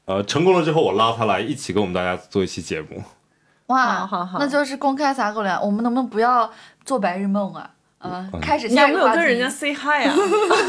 [0.07, 3.03] 呃，成功了之后，我拉他来一起跟我们大家做一期节目。
[3.75, 5.61] 哇，好好好那就是公开撒狗粮。
[5.65, 6.51] 我们能不能不要
[6.85, 7.71] 做白日梦啊？
[7.99, 9.05] 啊、嗯开始你有没有。
[9.07, 10.15] 跟人家 say hi 啊？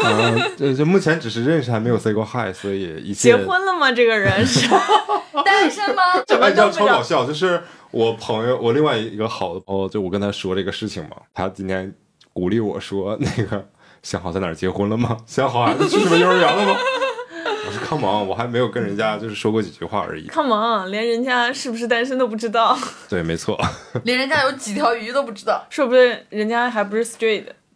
[0.05, 3.91] 嗯、这这目前只是认识，还没有 say 过 hi，所以一切结婚了吗？
[3.91, 4.69] 这个人 是？
[5.43, 6.01] 单身吗？
[6.15, 11.93] 哎，这样么都不知道超搞笑，就是我朋友，我另外一个好的朋友，就我跟他说这个事情嘛，他今天
[12.31, 13.67] 鼓励我说，那个
[14.01, 15.17] 想好在哪儿结婚了吗？
[15.27, 16.79] 想好孩子去什么幼儿园了吗？
[17.85, 20.27] 我说 come on，我还没有跟人家就是说过几句话而已。
[20.29, 22.77] Come on，连人家是不是单身都不知道，
[23.09, 23.59] 对，没错，
[24.03, 25.65] 连人家有几条鱼都不知道。
[25.69, 27.45] 说不定人家还不是 straight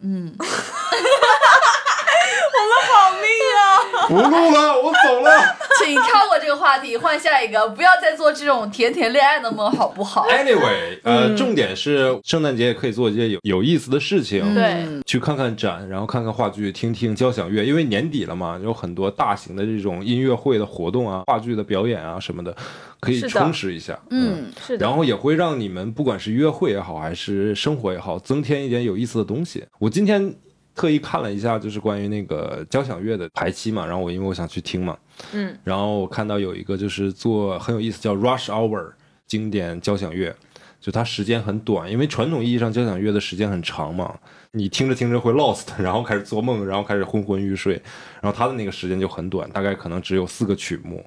[2.50, 2.58] 的。
[2.60, 4.08] 嗯，好命啊！
[4.08, 5.30] 不录了，我走了。
[5.78, 22.54] 请跳过这个话题，换下一个，不要再做这种甜甜恋爱的梦，好不好？Anyway，呃，重点是圣诞节也可以做一些有有意思的事情，对去看看展，然后看看话剧，听听交响乐，因为年底了嘛，有很多大型的这种音乐会的活动啊、话剧的表演啊什么的，
[23.00, 23.98] 可以充实一下。
[24.10, 29.64] 嗯，是的，然后也会让你们不管是约会也好，还是生活也好，增添一点有意思的东西。
[29.78, 30.34] 我今天
[30.80, 34.96] 特意看了一下，就是关于那个交响乐的排期嘛，然后我因为我想去听嘛，
[35.34, 38.92] 嗯，然后我看到有一个就是做很有意思，叫 Rush Hour
[39.26, 40.34] 经典交响乐，
[40.80, 44.18] 就它时间很短，因为传统意义上交响乐的时间很长嘛，
[44.52, 47.74] 你听着听着会 lost， 然后开始做梦，然后开始昏昏欲睡，
[48.22, 51.04] 然后它的那个时间就很短，大概可能只有四个曲目。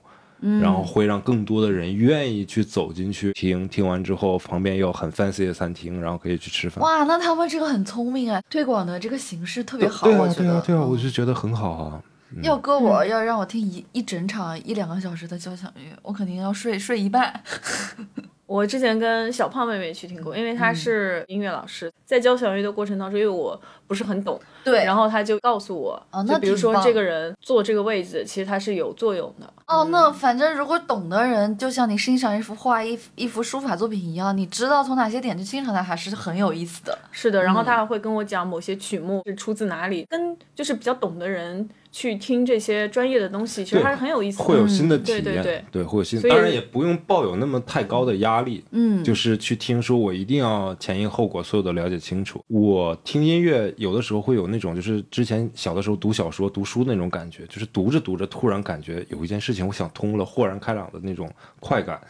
[0.62, 6.84] 然后会让更多的人愿意去走进去听，听完之后旁边有很 fancy 的餐厅，然后可以去吃饭。
[6.84, 10.44] 哇，那他们这个很聪明啊，推广的这个形式特别好，对啊，我觉得。
[10.44, 12.02] 对啊，对啊，我嗯就觉得很好啊。
[12.42, 17.42] 要搁我要让我听一一整场一两个小时的交响乐，我肯定要睡睡一半。
[18.46, 29.52] 我之前跟小胖妹妹去听过，因为她嗯是音乐老师，在教小乐的过程当中，因为我不是很懂，对，然后她就告诉我，哦那就比如说这个人坐这个位置，其实他是有作用的。
[29.66, 36.98] 哦，那反正如果懂的人，就像你欣赏一幅画、一一幅书法作品一样，你知道从哪些点去欣赏它，还是很有意思的。
[37.12, 44.44] 是的，然后嗯他还会跟我讲某些曲目是出自哪里，跟就是比较懂的人去听这些专业的东西，其实还是很有意思的。
[44.44, 52.44] 会有新的体嗯对验，对对会有新，所以当然也不用抱有那么太高的压力，嗯，就是去听说我一定要前因后果所有的了解清楚。
[52.48, 62.02] 我听音乐有的时候会有那种，就是之前小的时候读小说、读书那种感觉，就是读着读着突然感觉有一件事情我想通了，豁然开朗的那种快感。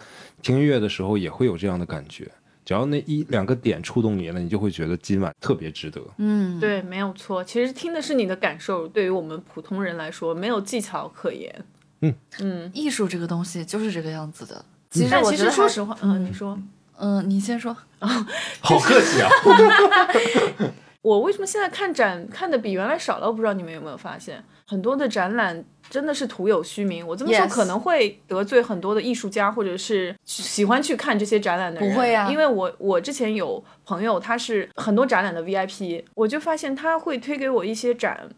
[0.41, 2.31] 听音乐的时候也会有这样的感觉，
[2.65, 6.01] 只要那一两个点触动你了，你就会觉得今晚特别值得。
[6.17, 7.43] 嗯，对，没有错。
[7.43, 11.65] 其实听的是你的感受，对于我们普通人来说，没有技巧可言。
[12.01, 14.63] 嗯嗯，艺术这个东西就是这个样子的。
[14.89, 16.59] 其实其我觉得还，实说实话，嗯，你说
[16.97, 17.75] 嗯，你先说。
[18.59, 19.29] 好客气啊！
[21.03, 23.27] 我为什么现在看展看的比原来少了？
[23.27, 27.05] 我不知道你们有没有发现，很多的展览真的是徒有虚名。
[27.05, 31.89] 我这么说可能会得罪很多的艺术家，或者是喜欢去看这些展览的人。
[31.91, 38.29] 不会啊因为我我之前有朋友，他是很多展览的 VIP，我就发现他会推给我一些展，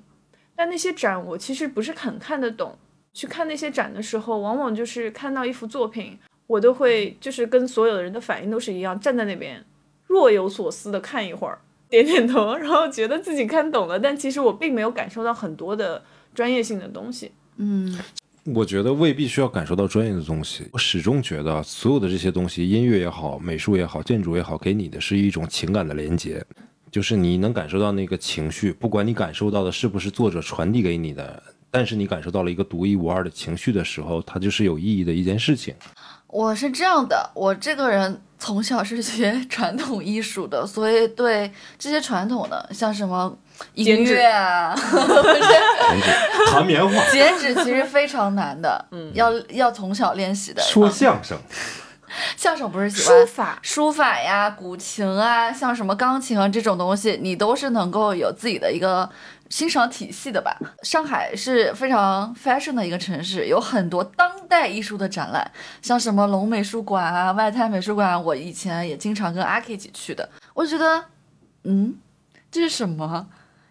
[0.55, 2.77] 但那些展我其实不是很看得懂。
[3.13, 9.63] 去看那些展的时候，往往就是看到一幅作品，我都会就是跟所有的人的反应都是一样，站在那边
[10.07, 11.57] 若有所思的看一会儿，
[11.95, 17.31] 点点头，然后觉得自己看懂了，但其实我并没有感受到很多的专业性的东西。
[17.55, 17.97] 嗯，
[18.43, 20.67] 我觉得未必需要感受到专业的东西。
[20.73, 26.43] 我始终觉得所有的这些东西，音乐也好，美术也好，建筑也好，给你的是一种情感的连接，
[26.91, 31.41] 就是你能感受到那个情绪，不管你感受到的是不是作者传递给你的，
[31.71, 35.73] 但是你感受到了一个独一无二的情绪的时候，它就是有意义的一件事情。
[36.35, 43.33] 我是这样的，我这个人从小是学 传统艺术的，所以对这些传统的，像什么
[43.73, 50.61] 音剪纸乐啊，剪纸、弹棉花、 剪纸其实非常难的，嗯，要要从小练习的。
[50.61, 51.37] 说相声，
[52.37, 59.09] 相声不是喜欢书法书法呀、古琴啊，像什么钢琴啊这种东西，你都是能够有自己的一个
[59.49, 60.57] 欣赏体系的吧？
[60.83, 65.49] 上海是非常 fashion 的一个城市，有很多当代艺术的展览，
[65.81, 70.29] 像什么龙美术馆啊、外滩美术馆啊，我以前也经常跟阿 K 一起去的。
[70.53, 71.05] 我觉得，
[71.63, 71.95] 嗯，
[72.51, 73.27] 这是什么？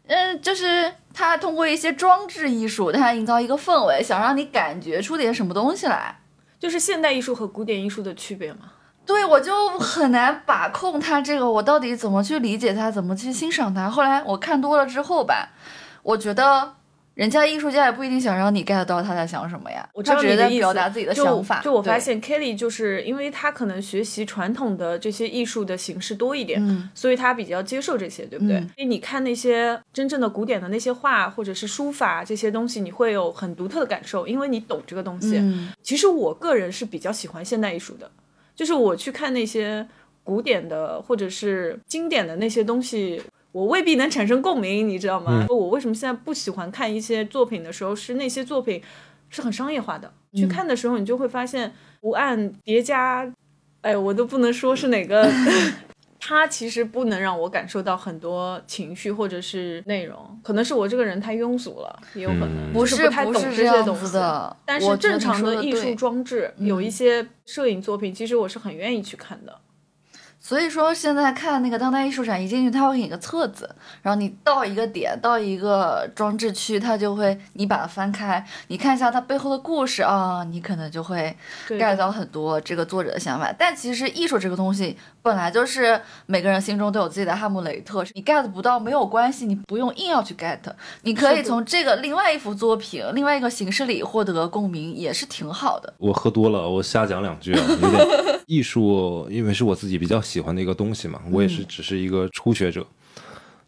[0.07, 6.19] 嗯，就是他通过一些装置艺术，他营造一个氛围，想让你感觉出点什么东西来。
[6.65, 8.61] 就是现代艺术和古典艺术的区别嘛。
[9.05, 13.91] 对，我就很难把控它这个，我到底怎么去理解它，怎么去欣赏它。
[13.91, 15.51] 后来我看多了之后吧，
[16.03, 16.77] 我觉得
[17.15, 21.61] 人家艺术家也不一定想让你 get 到他在想什么呀，我知道他只是在你的意思，表达自己的想法。
[21.63, 28.57] 就我发，现 Kelly 就是因为他可能学习传统的这些艺术的形式多一点，嗯所以他比较接受这些，对不对？
[28.57, 35.37] 嗯所以你看那些真正的古典的那些画或者是书法这些东西，你会有很独特的感受，因为你懂这个东西。
[35.39, 38.11] 嗯其实我个人是比较喜欢现代艺术的，
[38.57, 39.87] 就是我去看那些
[40.25, 43.23] 古典的或者是经典的那些东西，
[43.55, 45.47] 我未必能产生共鸣，你知道吗？
[45.49, 48.83] 我为什么现在不喜欢看一些作品的时候，是那些作品
[49.31, 53.33] 是很商业化的，去看的时候你就会发现图案叠加。
[53.83, 55.31] 哎，我都不能说是哪个。
[56.27, 64.11] 它其实不能让我感受到很多情绪或者是内容，可能是我这个人太庸俗了，也有可能嗯不就是不太懂这些东西。
[64.15, 64.57] 的。
[64.65, 69.61] 但是正常的的艺术装置，有一些摄影作品，其实我是很愿意去看的。
[70.45, 81.35] 所以说现在看那个当代艺术展，一进去他会给你个册子，然后你到一个点，到一个装置区，他就会你把它翻开，你看一下它背后的故事啊，你可能就会
[81.67, 83.51] 对 get 到很多这个作者的想法。
[83.59, 90.61] 但其实艺术这个东西本来就是每个人心中都有自己的哈姆雷特，你 get 不到没有关系，你不用硬要去 get，
[91.01, 95.95] 你可以从这个另外一幅作品、另外一个形式里获得共鸣，也是挺好的。
[95.97, 98.07] 我喝多了，我瞎讲两句啊，有点
[98.47, 102.87] 艺术，因为是我自己比较喜欢的一个东西嘛，我也是只是一个初学者。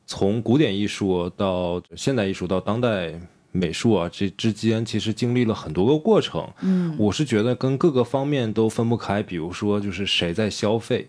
[0.07, 3.19] 从古典艺术到现代艺术到当代
[3.51, 6.47] 美术啊，这之间其实经历了很多个过程。
[6.61, 9.23] 嗯，我是觉得跟各个方面都分不开。
[9.23, 11.09] 比如说，就是谁在消费，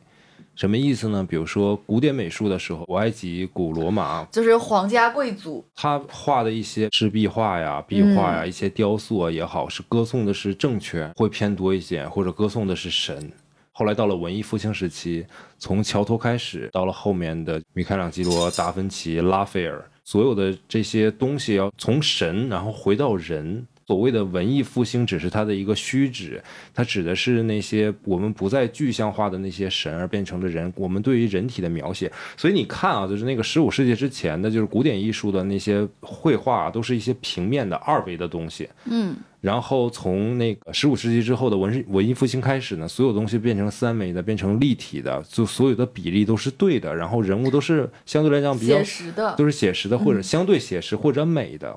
[0.57, 1.23] 什么意思呢？
[1.23, 13.31] 比如说古典美术的时候，古埃及、古罗马，就是皇家贵族，他画的一些是壁画呀、壁画呀、一些雕塑啊也好，是歌颂的是政权会偏多一些，或者歌颂的是神。
[13.71, 15.23] 后来到了文艺复兴时期，
[15.59, 23.63] 从桥头开始，到了后面的米开朗基罗、达芬奇、拉斐尔，所有的这些东西要从神，然后回到人。
[23.87, 30.71] 所谓的文艺复兴只是它的一个虚指，它指的是那些我们不再具象化的那些神，而变成了人。
[30.75, 38.67] 我们对于人体的描写，所以你看啊，就是那个十五世纪之前的，就是古典艺术的那些绘画、啊，都是一些平面的二维的东西。
[38.83, 51.73] 嗯，然后从那个十五世纪之后的文文艺复兴开始呢，所有东西变成三维的，变成立体的，就所有的比例都是对的，然后人物都是相对来讲比较写实的，都是写实的或者相对写实或者美的。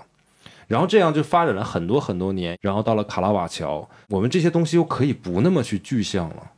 [0.71, 6.53] 然后这样就发展了很多很多年，然后到了卡拉瓦乔，我们这些东西又可以不那么去具象了，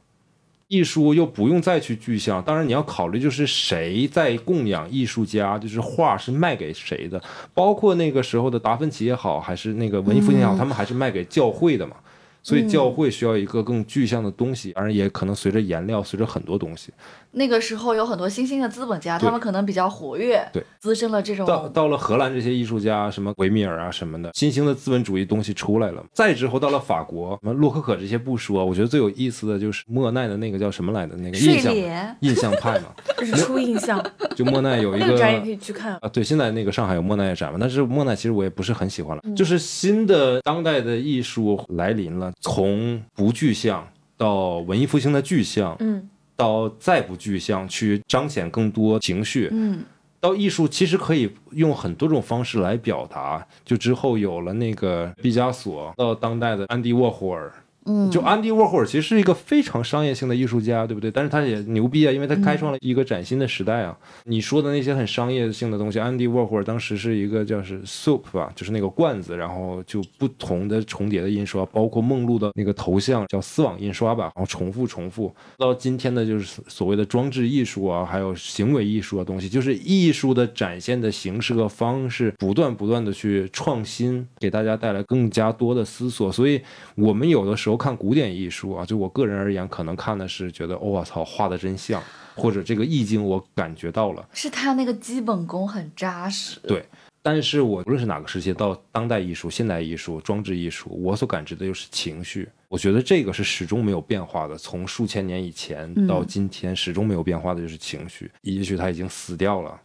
[0.69, 2.43] 艺术又不用再去具象。
[2.43, 7.19] 当然你要考虑就是谁在供养艺术家，就是画是卖给谁的，
[7.55, 11.97] 包括那个时候的达芬奇也好，还是那个文艺复兴也好，他们还是卖给教会的嘛。
[12.43, 16.93] 所以教会需要一个更具象的东西，当然也可能随着颜料，随着很多东西。
[17.35, 26.05] 那个时候有很多新兴的资本家，他们可能比较活跃，对，滋生了这种到到了荷兰，这些艺术家，什么维米尔啊什么的，新兴的资本主义东西出来了。
[26.13, 31.75] 再之后到了法国，什么洛可可这些不说，我觉得最有意思的就是莫奈的那个叫什么来的那个印象，
[32.21, 34.05] 印象派嘛， 就是出印象
[34.37, 35.95] 就莫奈有一个展也可以去看。
[36.03, 39.23] 啊，对，现在那个上海有莫奈的展嘛，但是莫奈其实我也不是很喜欢了。
[39.25, 49.85] 嗯就是新的当代的艺术来临了，从不具象到文艺复兴的具象，嗯，到再不具象去彰显更多情绪，嗯，
[50.21, 53.47] 到艺术其实可以用很多种方式来表达。
[53.65, 57.53] 就之后有了那个毕加索，到当代的安迪沃霍尔。
[57.87, 61.11] 嗯就安迪沃霍尔其实是一个非常商业性的艺术家，对不对？
[61.11, 63.97] 但是他也牛逼啊，因为他开创了一个崭新的时代啊。
[64.25, 75.35] 你说的那些很商业性的东西，安迪沃霍尔当时是一个叫是 soup 吧，就是那个罐子，然后就不同的重叠的印刷，包括梦露的那个头像叫丝网印刷吧，然后重复重复。
[75.59, 86.31] 到今天的就是所谓的装置艺术啊，还有行为艺术啊东西，就是艺术的展现的形式和方式，不断不断的去创新，给大家带来更加多的思索。
[86.31, 86.61] 所以
[86.95, 92.03] 我们有的时候看古典艺术啊，就我个人而言，可能看的是觉得，哦我操，画的真像，
[92.35, 94.29] 或者这个意境我感觉到了。
[94.33, 96.59] 是他那个基本功很扎实。
[96.61, 96.85] 对
[97.25, 102.49] 但是我无论是哪个时期，到当代艺术、现代艺术、装置艺术，我所感知的就是情绪。
[102.69, 108.29] 我觉得这个是始终没有变化的，从数千年以前到今天，始终没有变化的就是情绪。
[108.41, 109.81] 也许他已经死掉了，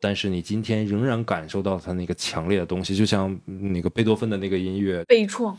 [0.00, 5.54] 但是你今天仍然感受到它那个强烈的东西，就像那个贝多芬的那个音乐悲怆，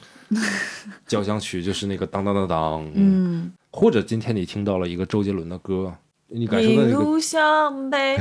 [1.06, 5.94] 交响曲，就是那个当当当当，嗯，或者今天你听到了一个周杰伦的歌，
[6.28, 8.18] 你感受到那个一路向北。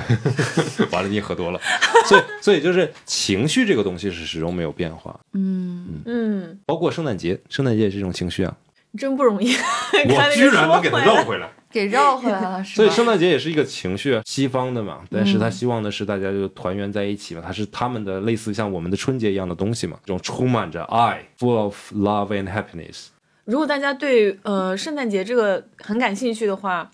[0.92, 1.60] 完了，你也喝多了，
[2.06, 6.02] 所以所以就是情绪这个东西是始终没有变化，嗯。
[6.04, 8.56] 嗯，包括圣诞节，圣诞节也是一种情绪啊，
[8.98, 9.54] 真不容易。
[9.92, 12.76] 我居然能给它说回来绕回来，给绕回来了，是吧？
[12.76, 23.06] 所以圣诞节也是一个情绪，啊，西方的嘛，但是他希望的是大家就团圆在一起嘛，它是他们的类似像我们的春节一样的东西嘛，这种充满着爱，full of love and happiness，
[23.44, 26.90] 如果大家对呃圣诞节这个很感兴趣的话，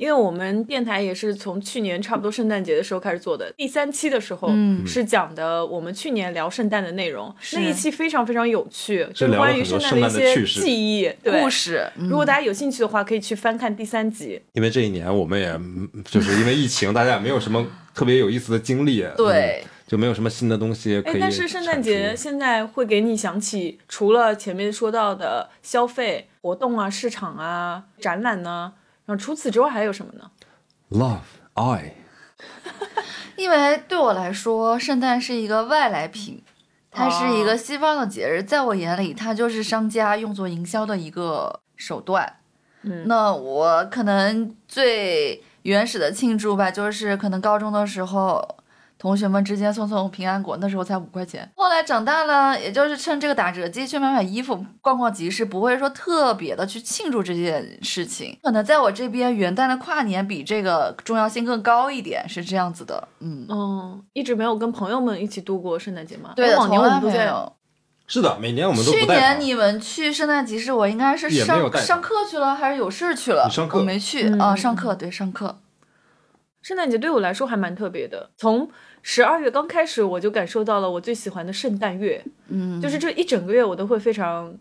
[0.00, 11.50] 因为我们电台也是从去年差不多圣诞节的时候开始做的，第三期的时候，嗯是讲的我们去年聊圣诞的内容，是那一期非常非常有趣，就是关于圣诞的一些记忆，故。
[11.50, 14.40] 事，嗯如果大家有兴趣的话，可以去翻看第三集。
[14.54, 28.79] 因为这一年我们也嗯就是因为疫情，大家也没有什么特别有意思的经历，嗯对，就没有什么新的东西可以，哎但是圣诞节现在会给你想起，除了前面说到的消费活动啊、市场啊、展览呢、然
[29.10, 30.30] 后除此之外还有什么呢
[30.90, 31.18] ？Love,
[31.54, 31.94] I，
[33.36, 36.42] 因为对我来说，圣诞是一个外来品，
[36.90, 42.36] 它是一个西方的节日，在我眼里，它就是商家用作营销的一个手段。
[42.82, 48.56] 嗯那我可能最原始的庆祝吧，就是可能高中的时候，
[49.00, 51.50] 同学们之间送送平安果，那时候才五块钱。
[51.56, 58.38] 后来长大了，也就是趁这个打折季去买买衣服，逛逛集市，不会说特别的去庆祝这件事情。
[58.42, 63.08] 可能在我这边，元旦的跨年比这个重要性更高一点，是这样子的。
[63.20, 66.34] 嗯，嗯，一直没有跟朋友们一起度过圣诞节吗？
[66.36, 67.20] 对从来我们都在。
[67.20, 67.52] 没有。
[68.06, 73.48] 是的，每年我们都去年你们去圣诞集市，我应该是上上课去了，还是有事去了？
[73.48, 75.60] 上课我没去嗯啊，上课对上课。
[76.60, 78.68] 圣诞节对我来说还蛮特别的，从
[79.02, 84.54] 十二月刚开始，我就感受到了我最喜欢的圣诞月，嗯，就是这一整个月我都会非常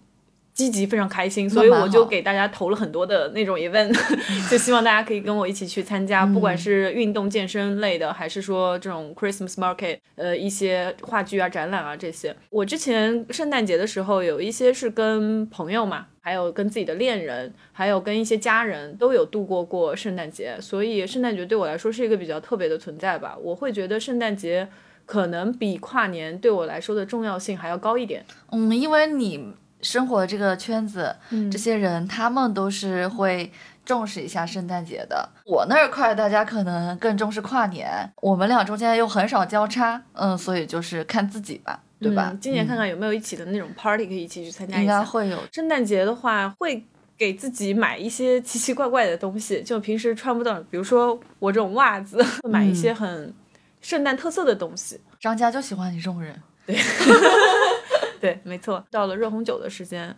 [0.54, 3.94] 积极、非常开心，所以我就给大家投了很多的那种 event，
[4.50, 12.36] 就希望大家可以跟我一起去参加，不管是运动健身类的，还是说这种 Christmas market，呃，一些话剧啊、展览啊这些。
[12.50, 16.08] 我之前圣诞节的时候有一些是跟朋友嘛。
[16.30, 23.36] 还有跟自己的恋人，还有跟一些家人都有度过过圣诞节，所以圣诞节对我来说是一个比较特别的存在吧。
[23.42, 24.70] 我会觉得圣诞节
[25.08, 28.24] 可能比跨年对我来说的重要性还要高一点。
[28.52, 33.52] 嗯，因为你生活的这个圈子，嗯这些人他们都是会
[33.84, 35.28] 重视一下圣诞节的。
[35.48, 37.90] 我那儿块大家可能更重视跨年，
[38.22, 42.30] 我们俩中间又很少交叉，嗯，所以就是看自己吧，对吧？
[42.32, 45.04] 嗯今年看嗯看有没有一起的那种 party 可以一起去参加一应该下。
[45.04, 45.38] 会有。
[45.52, 46.84] 圣诞节的话，会
[47.18, 53.34] 给自己买一些奇奇怪怪的东西，就平时穿不到，比如说我这种袜子，会买一些很
[53.82, 55.00] 圣诞特色的东西。
[55.20, 56.78] 张家就喜欢你这种人，对，
[58.22, 58.82] 对没错。
[58.90, 60.16] 到了热红酒的时间，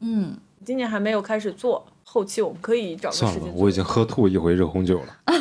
[0.00, 3.54] 嗯，今年还没有开始做，后期我们可以找个时算了，间。
[3.56, 5.18] 我已经喝吐一回热红酒了。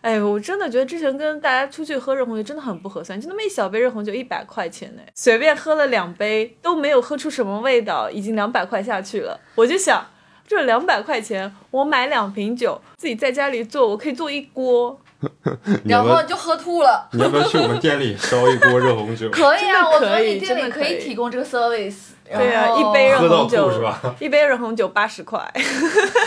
[0.00, 9.38] 哎，我真的觉得之前跟大家出去喝热红酒真的很不合算，就那么一小杯热红酒一百块钱呢，随便喝了两杯都没有喝出什么味道，已经两百块下去了。
[9.54, 10.06] 我就想，
[10.46, 14.98] 这两百块钱我买两瓶酒，自己在家里做，我可以做一锅。
[15.84, 17.06] 然后就喝吐了。
[17.12, 19.28] 你要不要去我们店里烧一锅热红酒？
[19.32, 22.12] 可以啊，我觉得可以你店里可以提供这个 service。
[22.24, 24.00] 对啊，一杯热红酒是吧？
[24.18, 25.52] 一杯热红酒八十块，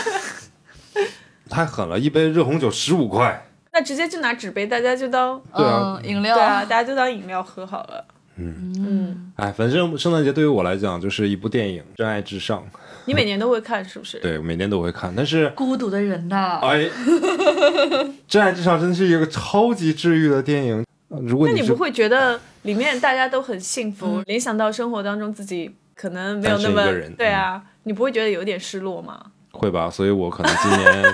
[1.50, 3.48] 太狠了，一杯热红酒十五块。
[3.74, 8.04] 那直接就拿纸杯，大家就当对啊嗯，饮料，对啊，大家就当饮料喝好了。
[8.36, 12.58] 嗯，哎，反正圣诞节对于我来讲就是一部电影，《真爱至上》。
[13.06, 14.18] 你每年都会看是不是？
[14.22, 16.78] 对，每年都会看，但是孤独的人呐，哎，
[18.28, 20.84] 《真爱至上》真的是一个超级治愈的电影。
[21.08, 26.82] 呃如果是那你不会觉得里面大家都很幸福， 联想到生活当中自己可能没有那么
[27.16, 29.20] 对啊，你不会觉得有点失落吗？
[29.52, 29.88] 会吧？
[29.88, 31.04] 所以我可能今年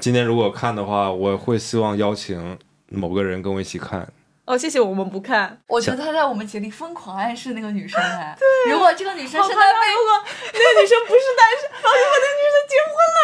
[0.00, 4.06] 今天如果看的话，我会希望邀请某个人跟我一起看。
[4.46, 5.60] 哦，谢谢，我们不看。
[5.66, 10.24] 我觉得他在我们群里疯狂暗示那个女生哎， 对，如果这个女生好怕现在被如果
[10.54, 13.20] 那个女生不是单身，然后如果那女生结婚了，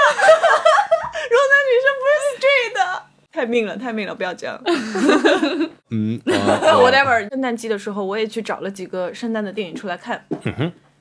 [1.30, 3.02] 如果那女生不是 straight 的，
[3.32, 4.60] 太命了，太命了，不要这样。
[5.90, 10.26] 嗯呃 Whatever，圣诞季的时候，我也去找了几个圣诞的电影出来看。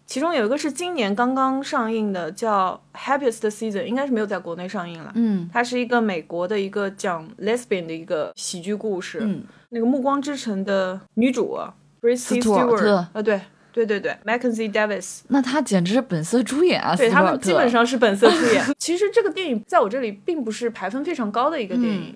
[0.06, 5.12] 其中有一个是今年刚刚上映的，叫《Happiest Season》，应该是没有在国内上映了。
[5.16, 9.20] 嗯它是一个美国的一个讲 lesbian 的一个喜剧故事。
[9.22, 13.42] 嗯，那个《暮光之城》的女主啊 b r i c e 斯图尔 Stewart，啊，对
[13.72, 18.64] 对对对，Mackenzie Davis，那她简直是本色出演啊，对他斯图尔特们基本上是本色出演。
[18.78, 22.10] 其实这个电影在我这里并不是排分非常高的一个电影。
[22.10, 22.16] 嗯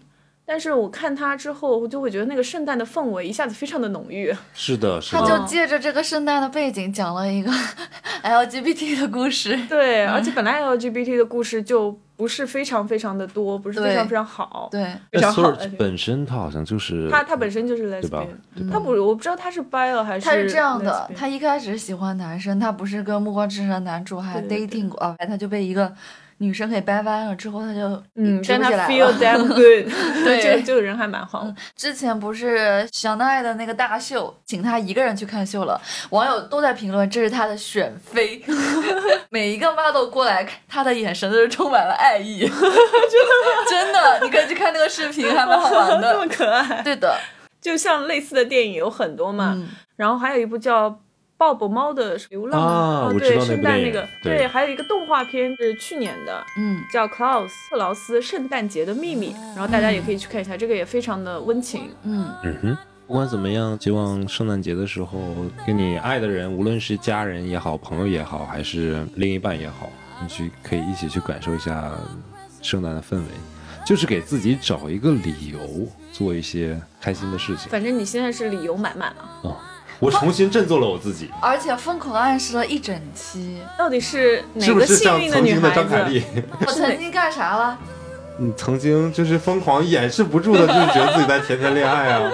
[0.49, 4.33] 但是我看他之后，我就会觉得那个圣诞的氛围一下子非常的浓郁。
[4.53, 7.51] 是的，是他，就借着这个圣诞的背景讲了一个
[8.23, 9.59] LGBT 的故事。
[9.67, 15.51] 对，而且本来 LGBT 的故事就不是非常非常的多，不是非常非常好，对，非常好。
[15.77, 18.25] 本身他好像就是他他本身就是对吧
[18.55, 25.93] ？lesbian，他不，我不知道他是 bi 了还是他是这样的，他一开始喜欢男生，他不是跟《暮光之城》的男主还 dating 过啊，他就被一个
[26.39, 27.81] 女生给掰弯了，之后他就
[28.15, 29.13] 嗯，直但他不起来 feel 了。
[29.13, 29.93] damn good，
[30.25, 31.47] 对这个这个人还蛮好。
[31.75, 35.79] 之前不是香奈的那个大秀，请他一个人去看秀了，
[36.11, 38.41] 网友都在评论这是他的选妃，
[39.29, 42.67] 每一个 model 过来，他的眼神都是充满了爱意， 真的。
[43.69, 46.13] 真的，你可以去看那个视频，还蛮好玩的。
[46.13, 46.27] 这么。
[46.27, 47.17] 可爱，对的，
[47.59, 49.67] 就像类似的电影有很多嘛，嗯。
[49.95, 50.89] 然后还有一部叫
[51.37, 61.91] 《鲍勃猫的流浪》哦，对，圣诞那个，对还有一个动画片是去年的，嗯，叫《克特劳斯圣诞节的秘密》，然后大家也可以去看一下，这个也非常的温情。
[62.03, 62.77] 嗯，嗯哼。
[63.05, 65.33] 不管怎么样，希望圣诞节的时候，
[65.65, 69.89] 跟你爱的人，无论是家人也好，朋友也好，还是另一半也好，
[70.21, 71.89] 你去可以一起去感受一下
[72.61, 73.25] 圣诞的氛围，
[73.85, 77.69] 就是给自己找一个理由做一些开心的事情。
[77.69, 79.76] 反正你现在是理由满满啊。
[79.99, 83.59] 我重新振作了我自己，而且疯狂暗示了一整期。
[83.77, 85.75] 到底是哪是不个是像幸运女曾经的孩子？
[85.75, 86.23] 张凯丽？
[86.65, 87.79] 我曾经干啥了？
[88.37, 92.31] 你曾经就是疯狂掩饰不住的， 就是觉得自己在甜甜恋爱啊。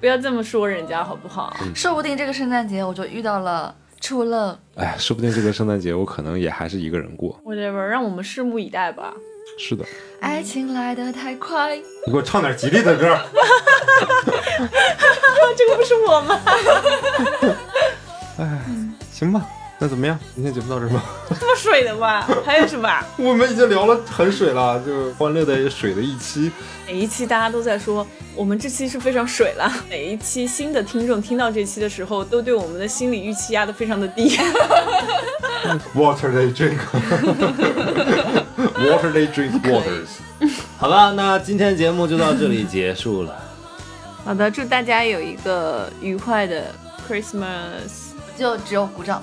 [0.00, 1.56] 不要这么说人家好不好？
[1.74, 4.56] 说不定这个圣诞节我就遇到了 true love。
[4.76, 7.36] 哎，说不定这个圣诞节我可能也还是一个人过。
[7.44, 9.12] whatever，让我们拭目以待吧。
[9.56, 9.84] 是的，
[10.20, 13.18] 爱情来得太快，你给我唱点吉利的歌。
[15.56, 16.40] 这个不是我吗？
[18.38, 18.60] 哎，
[19.12, 19.44] 行吧，
[19.80, 20.18] 那怎么样？
[20.34, 21.00] 今天节目到这儿吧。
[21.38, 22.20] 这么水的吗？
[22.44, 22.90] 还有什么？
[23.16, 26.50] 我们已经聊了很水了，就欢乐的水的一期。
[26.84, 28.04] 每一期大家都在说
[28.34, 29.72] 我们这期是非常水了。
[29.88, 34.36] 每一期新的听众听到这期的时候，都对我们的心理预期压得非常的低。
[35.94, 36.78] Water they drink.
[38.78, 40.08] Water they drink waters.
[40.76, 43.36] 好了，那今天节目就到这里结束了。
[44.24, 46.74] 好的，祝大家有一个愉快的
[47.08, 48.08] Christmas。
[48.36, 49.20] 就只有鼓掌。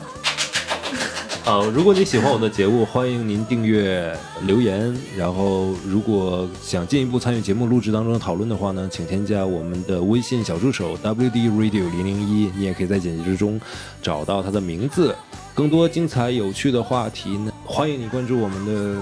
[1.45, 4.17] 呃，如果你喜欢我的节目，欢迎您订阅、
[4.47, 4.91] 留言。
[5.15, 13.61] 然后，如果想进一步参与节目录制当中的讨论的话呢，请添加我们的微信小助手 WD Radio 零零一，你也可以在简介之中
[14.01, 15.15] 找到他的名字。
[15.53, 18.99] 更多精彩有趣的话题呢，欢迎你关注我们的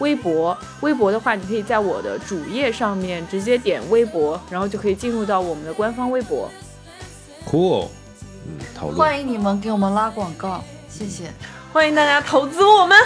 [0.00, 6.50] 微博，微博的话，你可以在我的主页上面直接点微博，然后就可以进入到我们的官方微博。
[7.48, 7.86] Cool，
[8.48, 8.98] 嗯，讨论。
[8.98, 11.30] 欢迎你们给我们拉广告，谢谢。
[11.74, 12.96] 欢迎大家投资我们。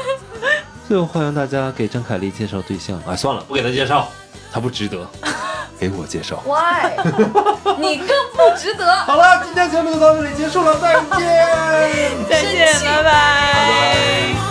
[0.86, 3.00] 最后欢迎大家给张凯丽介绍对象。
[3.08, 4.10] 哎，算了，不给她介绍，
[4.52, 5.08] 她不值得。
[5.80, 6.42] 给我介绍。
[6.44, 6.96] Why？
[7.80, 8.94] 你更不值得。
[9.06, 12.28] 好了，今天节目就到这里结束了，再见。
[12.28, 14.47] 再见，拜拜。